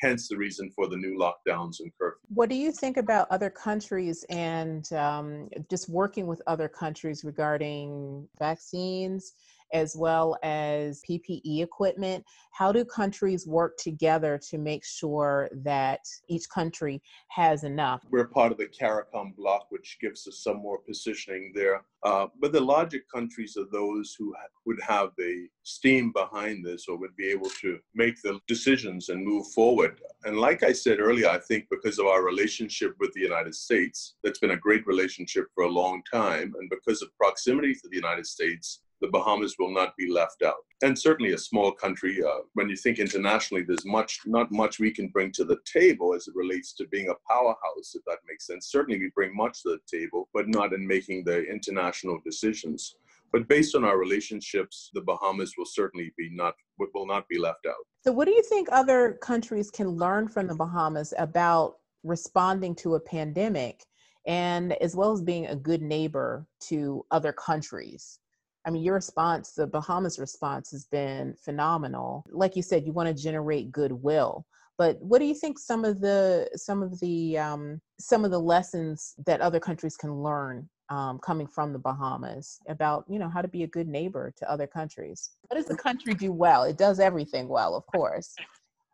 hence 0.00 0.28
the 0.28 0.36
reason 0.36 0.70
for 0.70 0.88
the 0.88 0.96
new 0.96 1.18
lockdowns 1.18 1.80
and 1.80 1.90
curfew. 2.00 2.20
What 2.28 2.48
do 2.50 2.54
you 2.54 2.70
think 2.70 2.96
about 2.96 3.28
other 3.30 3.50
countries 3.50 4.24
and 4.28 4.90
um, 4.92 5.48
just 5.70 5.88
working 5.88 6.26
with 6.26 6.42
other 6.46 6.68
countries 6.68 7.24
regarding 7.24 8.28
vaccines 8.38 9.32
as 9.76 9.94
well 9.94 10.38
as 10.42 11.02
PPE 11.08 11.62
equipment? 11.62 12.24
How 12.52 12.72
do 12.72 12.84
countries 12.84 13.46
work 13.46 13.76
together 13.76 14.40
to 14.48 14.56
make 14.56 14.84
sure 14.84 15.50
that 15.52 16.00
each 16.28 16.48
country 16.48 17.02
has 17.28 17.64
enough? 17.64 18.00
We're 18.10 18.28
part 18.28 18.52
of 18.52 18.58
the 18.58 18.66
CARICOM 18.66 19.36
bloc, 19.36 19.66
which 19.68 19.98
gives 20.00 20.26
us 20.26 20.38
some 20.42 20.56
more 20.56 20.78
positioning 20.78 21.52
there. 21.54 21.82
Uh, 22.02 22.28
but 22.40 22.52
the 22.52 22.60
larger 22.60 23.00
countries 23.12 23.56
are 23.58 23.66
those 23.70 24.14
who 24.18 24.32
ha- 24.38 24.46
would 24.64 24.80
have 24.80 25.10
the 25.18 25.48
steam 25.64 26.12
behind 26.12 26.64
this 26.64 26.86
or 26.88 26.96
would 26.96 27.16
be 27.16 27.28
able 27.28 27.50
to 27.60 27.78
make 27.94 28.22
the 28.22 28.38
decisions 28.46 29.10
and 29.10 29.24
move 29.24 29.46
forward. 29.48 30.00
And 30.24 30.38
like 30.38 30.62
I 30.62 30.72
said 30.72 31.00
earlier, 31.00 31.28
I 31.28 31.38
think 31.38 31.66
because 31.70 31.98
of 31.98 32.06
our 32.06 32.24
relationship 32.24 32.94
with 33.00 33.12
the 33.12 33.20
United 33.20 33.54
States, 33.54 34.14
that's 34.22 34.38
been 34.38 34.52
a 34.52 34.56
great 34.56 34.86
relationship 34.86 35.46
for 35.54 35.64
a 35.64 35.68
long 35.68 36.02
time, 36.10 36.54
and 36.58 36.70
because 36.70 37.02
of 37.02 37.14
proximity 37.18 37.74
to 37.74 37.88
the 37.88 37.96
United 37.96 38.26
States, 38.26 38.80
the 39.00 39.08
Bahamas 39.08 39.56
will 39.58 39.72
not 39.72 39.96
be 39.96 40.10
left 40.10 40.42
out. 40.42 40.64
And 40.82 40.98
certainly, 40.98 41.32
a 41.32 41.38
small 41.38 41.72
country, 41.72 42.22
uh, 42.22 42.40
when 42.54 42.68
you 42.68 42.76
think 42.76 42.98
internationally, 42.98 43.62
there's 43.62 43.84
much, 43.86 44.20
not 44.26 44.50
much 44.52 44.78
we 44.78 44.90
can 44.90 45.08
bring 45.08 45.32
to 45.32 45.44
the 45.44 45.58
table 45.64 46.14
as 46.14 46.28
it 46.28 46.34
relates 46.34 46.72
to 46.74 46.86
being 46.88 47.08
a 47.08 47.32
powerhouse, 47.32 47.94
if 47.94 48.02
that 48.06 48.18
makes 48.28 48.46
sense. 48.46 48.70
Certainly, 48.70 49.00
we 49.00 49.10
bring 49.14 49.34
much 49.34 49.62
to 49.62 49.70
the 49.70 49.98
table, 49.98 50.28
but 50.34 50.48
not 50.48 50.72
in 50.72 50.86
making 50.86 51.24
the 51.24 51.44
international 51.44 52.20
decisions. 52.24 52.96
But 53.32 53.48
based 53.48 53.74
on 53.74 53.84
our 53.84 53.98
relationships, 53.98 54.90
the 54.94 55.02
Bahamas 55.02 55.54
will 55.58 55.66
certainly 55.66 56.12
be 56.16 56.30
not 56.32 56.54
will 56.94 57.06
not 57.06 57.28
be 57.28 57.38
left 57.38 57.66
out. 57.66 57.86
So, 58.02 58.12
what 58.12 58.26
do 58.26 58.32
you 58.32 58.42
think 58.42 58.68
other 58.70 59.18
countries 59.22 59.70
can 59.70 59.88
learn 59.88 60.28
from 60.28 60.46
the 60.46 60.54
Bahamas 60.54 61.12
about 61.18 61.76
responding 62.04 62.74
to 62.76 62.94
a 62.94 63.00
pandemic, 63.00 63.82
and 64.26 64.74
as 64.74 64.94
well 64.94 65.12
as 65.12 65.22
being 65.22 65.46
a 65.46 65.56
good 65.56 65.82
neighbor 65.82 66.46
to 66.68 67.04
other 67.10 67.32
countries? 67.32 68.20
I 68.66 68.70
mean, 68.70 68.82
your 68.82 68.94
response, 68.94 69.52
the 69.52 69.66
Bahamas 69.66 70.18
response 70.18 70.72
has 70.72 70.86
been 70.86 71.34
phenomenal. 71.42 72.26
Like 72.30 72.56
you 72.56 72.62
said, 72.62 72.84
you 72.84 72.92
want 72.92 73.08
to 73.08 73.22
generate 73.22 73.70
goodwill. 73.70 74.44
But 74.76 75.00
what 75.00 75.20
do 75.20 75.24
you 75.24 75.34
think 75.34 75.58
some 75.58 75.84
of 75.84 76.00
the 76.00 76.50
some 76.54 76.82
of 76.82 76.98
the 77.00 77.38
um, 77.38 77.80
some 77.98 78.24
of 78.24 78.30
the 78.30 78.40
lessons 78.40 79.14
that 79.24 79.40
other 79.40 79.60
countries 79.60 79.96
can 79.96 80.12
learn 80.12 80.68
um, 80.90 81.18
coming 81.20 81.46
from 81.46 81.72
the 81.72 81.78
Bahamas 81.78 82.58
about 82.68 83.04
you 83.08 83.18
know 83.18 83.28
how 83.28 83.40
to 83.40 83.48
be 83.48 83.62
a 83.62 83.68
good 83.68 83.88
neighbor 83.88 84.34
to 84.36 84.50
other 84.50 84.66
countries? 84.66 85.30
What 85.48 85.56
does 85.56 85.66
the 85.66 85.76
country 85.76 86.12
do 86.12 86.32
well? 86.32 86.64
It 86.64 86.76
does 86.76 87.00
everything 87.00 87.48
well, 87.48 87.74
of 87.74 87.86
course. 87.86 88.34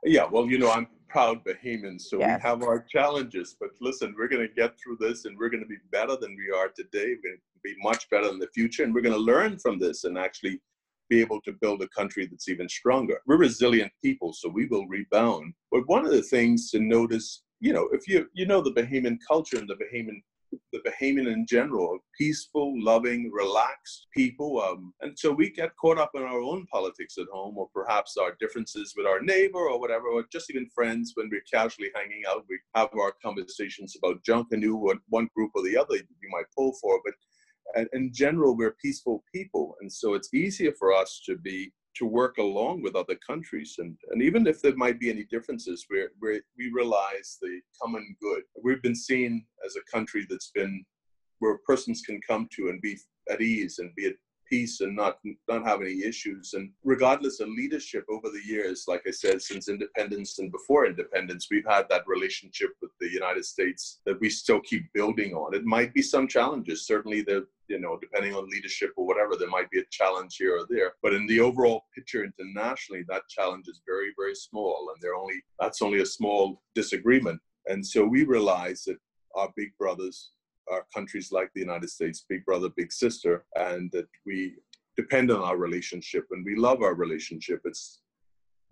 Yeah, 0.04 0.26
well, 0.30 0.46
you 0.46 0.58
know, 0.58 0.70
I'm 0.70 0.87
proud 1.08 1.44
Bahamian, 1.44 2.00
so 2.00 2.18
yes. 2.18 2.40
we 2.42 2.48
have 2.48 2.62
our 2.62 2.85
challenges. 2.88 3.56
But 3.58 3.70
listen, 3.80 4.14
we're 4.16 4.28
going 4.28 4.46
to 4.46 4.54
get 4.54 4.74
through 4.78 4.98
this, 5.00 5.24
and 5.24 5.37
we're 5.37 5.50
going 5.50 5.62
to 5.62 5.68
be 5.68 5.78
better 5.90 6.16
than 6.16 6.37
we 6.37 6.56
are 6.56 6.68
today. 6.68 7.14
We're 7.16 7.30
going 7.30 7.37
to 7.37 7.51
be 7.62 7.75
much 7.83 8.09
better 8.11 8.29
in 8.29 8.38
the 8.38 8.48
future, 8.55 8.85
and 8.85 8.94
we're 8.94 9.03
going 9.03 9.14
to 9.14 9.20
learn 9.20 9.59
from 9.59 9.79
this 9.79 10.05
and 10.05 10.18
actually 10.18 10.61
be 11.09 11.20
able 11.20 11.40
to 11.42 11.53
build 11.61 11.83
a 11.83 11.88
country 11.88 12.27
that's 12.27 12.48
even 12.48 12.68
stronger. 12.68 13.20
We're 13.27 13.37
resilient 13.37 13.92
people, 14.03 14.33
so 14.33 14.48
we 14.48 14.66
will 14.66 14.87
rebound. 14.87 15.53
But 15.70 15.87
one 15.87 16.07
of 16.07 16.12
the 16.12 16.22
things 16.22 16.70
to 16.70 16.81
notice, 16.81 17.42
you 17.61 17.72
know, 17.72 17.88
if 17.92 18.09
you 18.09 18.27
you 18.33 18.46
know 18.46 18.61
the 18.61 18.72
Bahamian 18.72 19.18
culture 19.29 19.59
and 19.59 19.68
the 19.68 19.77
Bahamian 19.77 20.20
the 20.72 20.81
Bahamian 20.81 21.33
in 21.33 21.46
general, 21.46 21.98
peaceful, 22.18 22.75
loving, 22.83 23.31
relaxed 23.33 24.07
people. 24.14 24.61
Um, 24.61 24.92
and 25.01 25.18
so 25.18 25.33
we 25.33 25.51
get 25.51 25.77
caught 25.77 25.98
up 25.98 26.11
in 26.14 26.22
our 26.22 26.40
own 26.40 26.66
politics 26.66 27.16
at 27.18 27.27
home, 27.33 27.57
or 27.57 27.68
perhaps 27.75 28.16
our 28.16 28.37
differences 28.40 28.94
with 28.96 29.07
our 29.07 29.20
neighbor, 29.20 29.59
or 29.59 29.81
whatever, 29.81 30.09
or 30.09 30.25
just 30.31 30.51
even 30.51 30.68
friends 30.75 31.12
when 31.14 31.29
we're 31.31 31.42
casually 31.53 31.90
hanging 31.94 32.22
out. 32.29 32.44
We 32.48 32.59
have 32.75 32.90
our 32.94 33.12
conversations 33.22 33.96
about 33.96 34.25
junk 34.25 34.48
and 34.53 34.62
what 34.81 34.98
one 35.09 35.29
group 35.35 35.53
or 35.55 35.62
the 35.62 35.77
other 35.77 35.96
you 35.96 36.31
might 36.31 36.46
pull 36.57 36.72
for. 36.81 37.01
But 37.05 37.14
in 37.92 38.12
general, 38.12 38.57
we're 38.57 38.77
peaceful 38.83 39.25
people. 39.33 39.77
And 39.81 39.92
so 39.92 40.14
it's 40.14 40.33
easier 40.35 40.72
for 40.72 40.92
us 40.92 41.20
to 41.27 41.37
be 41.37 41.72
to 41.94 42.07
work 42.07 42.38
along 42.38 42.83
with 42.83 42.96
other 42.96 43.18
countries. 43.27 43.75
And, 43.79 43.96
and 44.11 44.22
even 44.22 44.46
if 44.46 44.62
there 44.62 44.75
might 44.77 44.98
be 44.98 45.11
any 45.11 45.25
differences, 45.25 45.87
we 45.90 46.07
we 46.20 46.40
we 46.57 46.70
realize 46.72 47.38
the 47.40 47.61
common 47.81 48.16
good. 48.20 48.42
We've 48.62 48.83
been 48.83 48.94
seen 48.94 49.44
as 49.64 49.77
a 49.77 49.90
country 49.90 50.27
that's 50.29 50.51
been 50.55 50.85
where 51.40 51.59
persons 51.66 52.03
can 52.03 52.20
come 52.27 52.48
to 52.57 52.68
and 52.68 52.81
be 52.81 52.96
at 53.29 53.40
ease 53.40 53.79
and 53.79 53.94
be 53.94 54.07
at 54.07 54.14
peace 54.52 54.82
and 54.82 54.94
not 54.94 55.14
not 55.48 55.64
have 55.70 55.80
any 55.80 56.04
issues. 56.10 56.52
And 56.56 56.70
regardless 56.84 57.40
of 57.40 57.48
leadership 57.48 58.04
over 58.14 58.28
the 58.28 58.44
years, 58.54 58.84
like 58.86 59.04
I 59.06 59.14
said, 59.22 59.40
since 59.40 59.68
independence 59.68 60.38
and 60.40 60.52
before 60.52 60.84
independence, 60.86 61.48
we've 61.50 61.72
had 61.76 61.86
that 61.88 62.06
relationship 62.06 62.70
with 62.82 62.90
the 63.00 63.10
United 63.20 63.44
States 63.46 64.00
that 64.06 64.20
we 64.20 64.28
still 64.28 64.60
keep 64.60 64.84
building 64.92 65.32
on. 65.32 65.54
It 65.54 65.64
might 65.64 65.94
be 65.94 66.02
some 66.02 66.28
challenges. 66.28 66.86
Certainly, 66.86 67.22
the 67.22 67.46
you 67.68 67.78
know, 67.80 67.96
depending 67.98 68.34
on 68.34 68.54
leadership 68.56 68.90
or 68.96 69.06
whatever, 69.06 69.34
there 69.34 69.56
might 69.56 69.70
be 69.70 69.80
a 69.80 69.94
challenge 69.98 70.36
here 70.36 70.54
or 70.58 70.66
there. 70.68 70.90
But 71.02 71.14
in 71.14 71.26
the 71.26 71.40
overall 71.40 71.86
picture 71.94 72.22
internationally, 72.22 73.04
that 73.08 73.28
challenge 73.36 73.66
is 73.68 73.80
very, 73.86 74.10
very 74.18 74.34
small, 74.34 74.90
and 74.90 74.98
they're 75.00 75.20
only 75.24 75.38
that's 75.60 75.80
only 75.86 76.00
a 76.02 76.14
small 76.18 76.60
disagreement. 76.74 77.40
And 77.70 77.80
so 77.92 78.04
we 78.04 78.24
realize 78.36 78.80
that 78.84 78.98
our 79.34 79.50
big 79.56 79.70
brothers 79.78 80.32
countries 80.94 81.33
like 81.33 81.51
the 81.55 81.61
United 81.61 81.90
States, 81.90 82.25
big 82.29 82.44
brother, 82.44 82.68
big 82.77 82.92
sister, 82.92 83.44
and 83.57 83.90
that 83.92 84.07
we 84.27 84.55
depend 84.96 85.31
on 85.31 85.42
our 85.42 85.57
relationship 85.57 86.27
and 86.31 86.44
we 86.44 86.57
love 86.57 86.83
our 86.83 86.94
relationship. 86.94 87.61
It's 87.64 88.01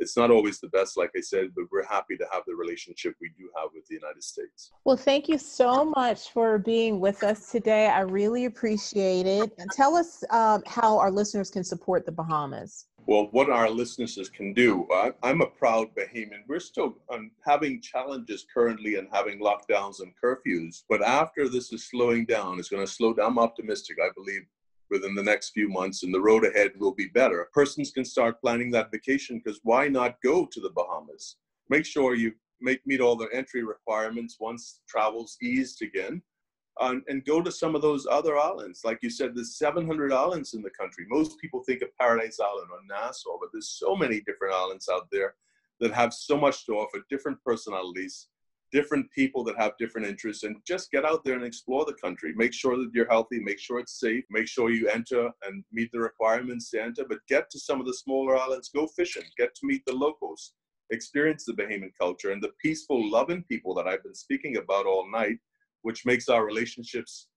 it's 0.01 0.17
not 0.17 0.31
always 0.31 0.61
the 0.61 0.69
best, 0.69 0.97
like 0.97 1.11
I 1.15 1.21
said, 1.21 1.51
but 1.55 1.67
we're 1.71 1.87
happy 1.87 2.17
to 2.17 2.25
have 2.33 2.43
the 2.47 2.55
relationship 2.55 3.15
we 3.21 3.29
do 3.39 3.51
have 3.55 3.69
with 3.75 3.87
the 3.87 3.95
United 3.95 4.25
States. 4.25 4.73
Well, 4.85 4.97
thank 4.97 5.29
you 5.29 5.37
so 5.37 5.85
much 5.85 6.31
for 6.31 6.59
being 6.59 7.01
with 7.01 7.23
us 7.23 7.51
today. 7.53 7.87
I 7.87 8.01
really 8.01 8.47
appreciate 8.47 9.27
it. 9.27 9.53
And 9.59 9.71
tell 9.71 9.95
us 9.95 10.25
um, 10.31 10.63
how 10.67 10.99
our 10.99 11.11
listeners 11.11 11.51
can 11.51 11.63
support 11.63 12.07
the 12.07 12.13
Bahamas. 12.13 12.87
Well, 13.07 13.29
what 13.33 13.51
our 13.51 13.69
listeners 13.69 14.29
can 14.29 14.53
do, 14.53 14.87
I, 14.93 15.13
am 15.25 15.41
a 15.41 15.47
proud 15.47 15.89
Bahamian. 15.97 16.43
We're 16.47 16.61
still 16.61 16.97
um, 17.13 17.33
having 17.45 17.81
challenges 17.81 18.47
currently 18.53 18.97
and 18.97 19.09
having 19.11 19.41
lockdowns 19.41 20.01
and 20.01 20.13
curfews, 20.23 20.85
but 20.89 21.03
after 21.03 21.49
this 21.49 21.73
is 21.73 21.89
slowing 21.89 22.25
down, 22.27 22.59
it's 22.59 22.69
going 22.69 22.87
to 22.87 22.93
slow 22.93 23.13
down. 23.13 23.33
I'm 23.33 23.39
optimistic. 23.39 23.97
I 24.03 24.11
believe 24.15 24.43
within 24.91 25.15
the 25.15 25.23
next 25.23 25.51
few 25.51 25.69
months 25.69 26.03
and 26.03 26.13
the 26.13 26.21
road 26.21 26.45
ahead 26.45 26.73
will 26.79 26.95
be 26.95 27.07
better. 27.07 27.49
Persons 27.53 27.93
can 27.93 28.05
start 28.05 28.41
planning 28.41 28.71
that 28.73 28.91
vacation 28.91 29.41
because 29.43 29.61
why 29.63 29.89
not 29.89 30.21
go 30.23 30.47
to 30.47 30.61
the 30.61 30.71
Bahamas? 30.71 31.37
Make 31.69 31.87
sure 31.87 32.15
you 32.15 32.33
make 32.61 32.87
meet 32.87 33.01
all 33.01 33.17
the 33.17 33.29
entry 33.33 33.63
requirements 33.63 34.37
once 34.39 34.81
travel's 34.89 35.37
eased 35.43 35.83
again. 35.83 36.21
And 36.81 37.25
go 37.27 37.43
to 37.43 37.53
some 37.53 37.75
of 37.75 37.83
those 37.83 38.07
other 38.11 38.39
islands. 38.39 38.81
Like 38.85 39.01
you 39.03 39.11
said, 39.11 39.35
there's 39.35 39.59
700 39.59 40.13
islands 40.15 40.55
in 40.55 40.63
the 40.63 40.71
country. 40.71 41.05
Most 41.11 41.39
people 41.39 41.63
think 41.63 41.83
of 41.83 41.95
Paradise 41.99 42.41
Island 42.41 42.69
or 42.73 42.79
Nassau, 42.89 43.37
but 43.39 43.51
there's 43.53 43.69
so 43.79 43.95
many 43.95 44.23
different 44.23 44.55
islands 44.55 44.89
out 44.89 45.07
there 45.13 45.35
that 45.81 45.93
have 45.93 46.15
so 46.15 46.39
much 46.39 46.65
to 46.67 46.73
offer, 46.73 47.01
different 47.11 47.39
personalities, 47.45 48.29
different 48.73 49.11
people 49.11 49.45
that 49.45 49.59
have 49.59 49.73
different 49.79 50.07
interests 50.07 50.45
and 50.45 50.57
just 50.67 50.91
get 50.91 51.05
out 51.05 51.23
there 51.23 51.35
and 51.35 51.45
explore 51.45 51.85
the 51.85 51.95
country. 51.95 52.33
Make 52.35 52.55
sure 52.55 52.77
that 52.77 52.91
you're 52.95 53.09
healthy, 53.09 53.41
make 53.41 53.59
sure 53.59 53.79
it's 53.79 54.01
safe, 54.01 54.25
make 54.31 54.49
sure 54.49 54.71
you 54.71 54.89
enter 54.89 55.31
and 55.47 55.65
meet 55.73 55.91
the 55.93 56.01
requirements 56.01 56.71
to 56.71 56.83
enter, 56.83 57.05
but 57.07 57.19
get 57.29 57.51
to 57.51 57.59
some 57.59 57.81
of 57.81 57.87
the 57.87 57.95
smaller 57.95 58.37
islands, 58.39 58.71
go 58.75 58.87
fishing, 58.87 59.25
get 59.37 59.55
to 59.57 59.67
meet 59.67 59.85
the 59.87 59.93
locals, 59.93 60.53
experience 60.91 61.45
the 61.45 61.53
Bahamian 61.53 61.93
culture 61.99 62.31
and 62.31 62.43
the 62.43 62.53
peaceful, 62.63 63.11
loving 63.11 63.43
people 63.45 63.75
that 63.75 63.87
I've 63.87 64.03
been 64.03 64.15
speaking 64.15 64.57
about 64.57 64.87
all 64.87 65.11
night, 65.11 65.39
which 65.83 66.07
makes 66.07 66.29
our 66.29 66.45
relationships 66.45 67.29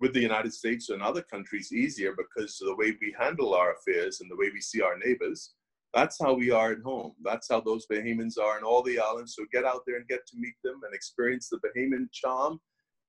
with 0.00 0.12
the 0.12 0.20
United 0.20 0.52
States 0.52 0.88
and 0.88 1.02
other 1.02 1.22
countries 1.22 1.72
easier 1.72 2.14
because 2.16 2.60
of 2.60 2.68
the 2.68 2.76
way 2.76 2.96
we 3.00 3.14
handle 3.18 3.54
our 3.54 3.74
affairs 3.74 4.20
and 4.20 4.30
the 4.30 4.36
way 4.36 4.50
we 4.52 4.60
see 4.60 4.82
our 4.82 4.98
neighbors 4.98 5.54
that's 5.94 6.18
how 6.18 6.32
we 6.32 6.50
are 6.50 6.72
at 6.72 6.80
home. 6.80 7.12
That's 7.22 7.48
how 7.48 7.60
those 7.60 7.86
Bahamians 7.86 8.38
are 8.42 8.56
in 8.58 8.64
all 8.64 8.82
the 8.82 8.98
islands. 8.98 9.34
So 9.36 9.44
get 9.52 9.64
out 9.64 9.82
there 9.86 9.96
and 9.96 10.08
get 10.08 10.26
to 10.28 10.36
meet 10.38 10.54
them 10.64 10.80
and 10.84 10.94
experience 10.94 11.48
the 11.48 11.58
Bahamian 11.58 12.10
charm 12.12 12.60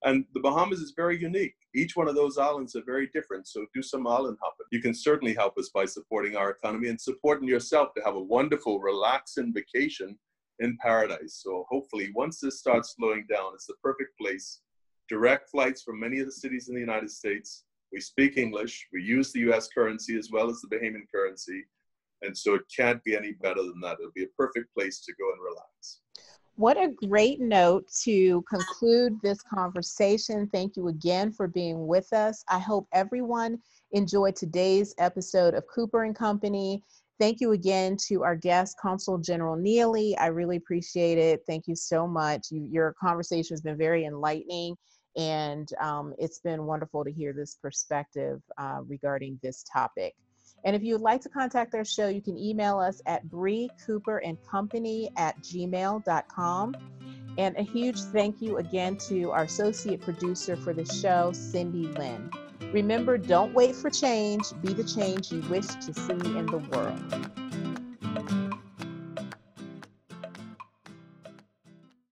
And 0.06 0.26
the 0.34 0.42
Bahamas 0.42 0.80
is 0.80 0.94
very 0.96 1.18
unique. 1.18 1.56
Each 1.74 1.96
one 1.96 2.10
of 2.10 2.16
those 2.16 2.38
islands 2.38 2.76
are 2.76 2.84
very 2.86 3.08
different. 3.14 3.48
So 3.48 3.66
do 3.74 3.82
some 3.82 4.06
island 4.06 4.38
hopping. 4.42 4.66
You 4.72 4.82
can 4.82 4.94
certainly 4.94 5.34
help 5.34 5.58
us 5.58 5.70
by 5.74 5.86
supporting 5.86 6.36
our 6.36 6.50
economy 6.50 6.90
and 6.90 7.00
supporting 7.00 7.48
yourself 7.48 7.94
to 7.96 8.04
have 8.04 8.16
a 8.16 8.22
wonderful, 8.22 8.82
relaxing 8.82 9.54
vacation 9.54 10.20
in 10.60 10.78
paradise. 10.82 11.40
So 11.42 11.66
hopefully, 11.70 12.12
once 12.14 12.40
this 12.40 12.60
starts 12.60 12.96
slowing 12.98 13.26
down, 13.30 13.52
it's 13.54 13.66
the 13.66 13.76
perfect 13.82 14.18
place. 14.20 14.60
Direct 15.14 15.48
flights 15.52 15.84
from 15.84 16.00
many 16.00 16.18
of 16.22 16.26
the 16.26 16.32
cities 16.32 16.70
in 16.70 16.74
the 16.74 16.82
United 16.82 17.12
States. 17.12 17.66
We 17.92 18.02
speak 18.02 18.36
English. 18.36 18.88
We 18.92 19.04
use 19.04 19.32
the 19.32 19.42
US 19.52 19.68
currency 19.68 20.18
as 20.18 20.32
well 20.32 20.50
as 20.50 20.60
the 20.60 20.76
Bahamian 20.76 21.06
currency. 21.14 21.66
And 22.24 22.36
so 22.36 22.56
it 22.56 22.64
can't 22.76 23.04
be 23.04 23.16
any 23.16 23.34
better 23.34 23.62
than 23.62 23.80
that. 23.84 23.98
It'll 24.00 24.12
be 24.16 24.24
a 24.24 24.36
perfect 24.36 24.74
place 24.74 25.06
to 25.06 25.14
go 25.14 25.32
and 25.32 25.40
relax. 25.40 26.00
What 26.56 26.78
a 26.78 26.96
great 27.08 27.40
note 27.40 27.88
to 28.02 28.42
conclude 28.50 29.20
this 29.22 29.44
conversation. 29.44 30.50
Thank 30.52 30.76
you 30.76 30.88
again 30.88 31.32
for 31.32 31.48
being 31.48 31.86
with 31.86 32.12
us. 32.12 32.44
I 32.50 32.58
hope 32.58 32.88
everyone 32.92 33.60
enjoyed 33.92 34.36
today's 34.36 34.96
episode 34.98 35.54
of 35.54 35.64
Cooper 35.68 36.06
and 36.06 36.16
Company. 36.16 36.82
Thank 37.20 37.40
you 37.40 37.52
again 37.52 37.98
to 38.08 38.24
our 38.24 38.36
guest, 38.36 38.78
Consul 38.82 39.20
General 39.20 39.56
Neely. 39.56 40.18
I 40.18 40.28
really 40.28 40.58
appreciate 40.58 41.20
it. 41.20 41.44
Thank 41.46 41.68
you 41.68 41.76
so 41.76 42.08
much. 42.08 42.48
You, 42.50 42.68
your 42.72 42.96
conversation 43.00 43.54
has 43.54 43.62
been 43.62 43.78
very 43.78 44.06
enlightening, 44.06 44.76
and 45.16 45.72
um, 45.80 46.14
it's 46.18 46.40
been 46.40 46.66
wonderful 46.66 47.04
to 47.04 47.12
hear 47.12 47.34
this 47.34 47.56
perspective 47.56 48.42
uh, 48.58 48.80
regarding 48.88 49.40
this 49.42 49.64
topic. 49.64 50.16
And 50.66 50.76
if 50.76 50.84
you 50.84 50.94
would 50.94 51.02
like 51.02 51.22
to 51.22 51.30
contact 51.30 51.76
our 51.76 51.84
show, 51.84 52.08
you 52.08 52.22
can 52.22 52.38
email 52.38 52.80
us 52.80 53.02
at 53.06 53.30
Bree 53.30 53.70
Cooper 53.86 54.20
and 54.20 54.38
Company 54.48 55.12
at 55.18 55.40
gmail.com. 55.42 56.76
And 57.38 57.58
a 57.58 57.64
huge 57.64 58.00
thank 58.00 58.42
you 58.42 58.58
again 58.58 58.98
to 59.10 59.32
our 59.32 59.44
associate 59.44 60.02
producer 60.02 60.56
for 60.56 60.74
the 60.74 60.86
show, 60.86 61.32
Cindy 61.34 61.88
Lynn. 61.88 62.30
Remember, 62.72 63.18
don't 63.18 63.54
wait 63.54 63.76
for 63.76 63.90
change, 63.90 64.46
be 64.62 64.74
the 64.74 64.84
change 64.84 65.32
you 65.32 65.42
wish 65.50 65.68
to 65.68 65.94
see 65.94 66.38
in 66.38 66.46
the 66.46 66.58
world. 66.72 67.43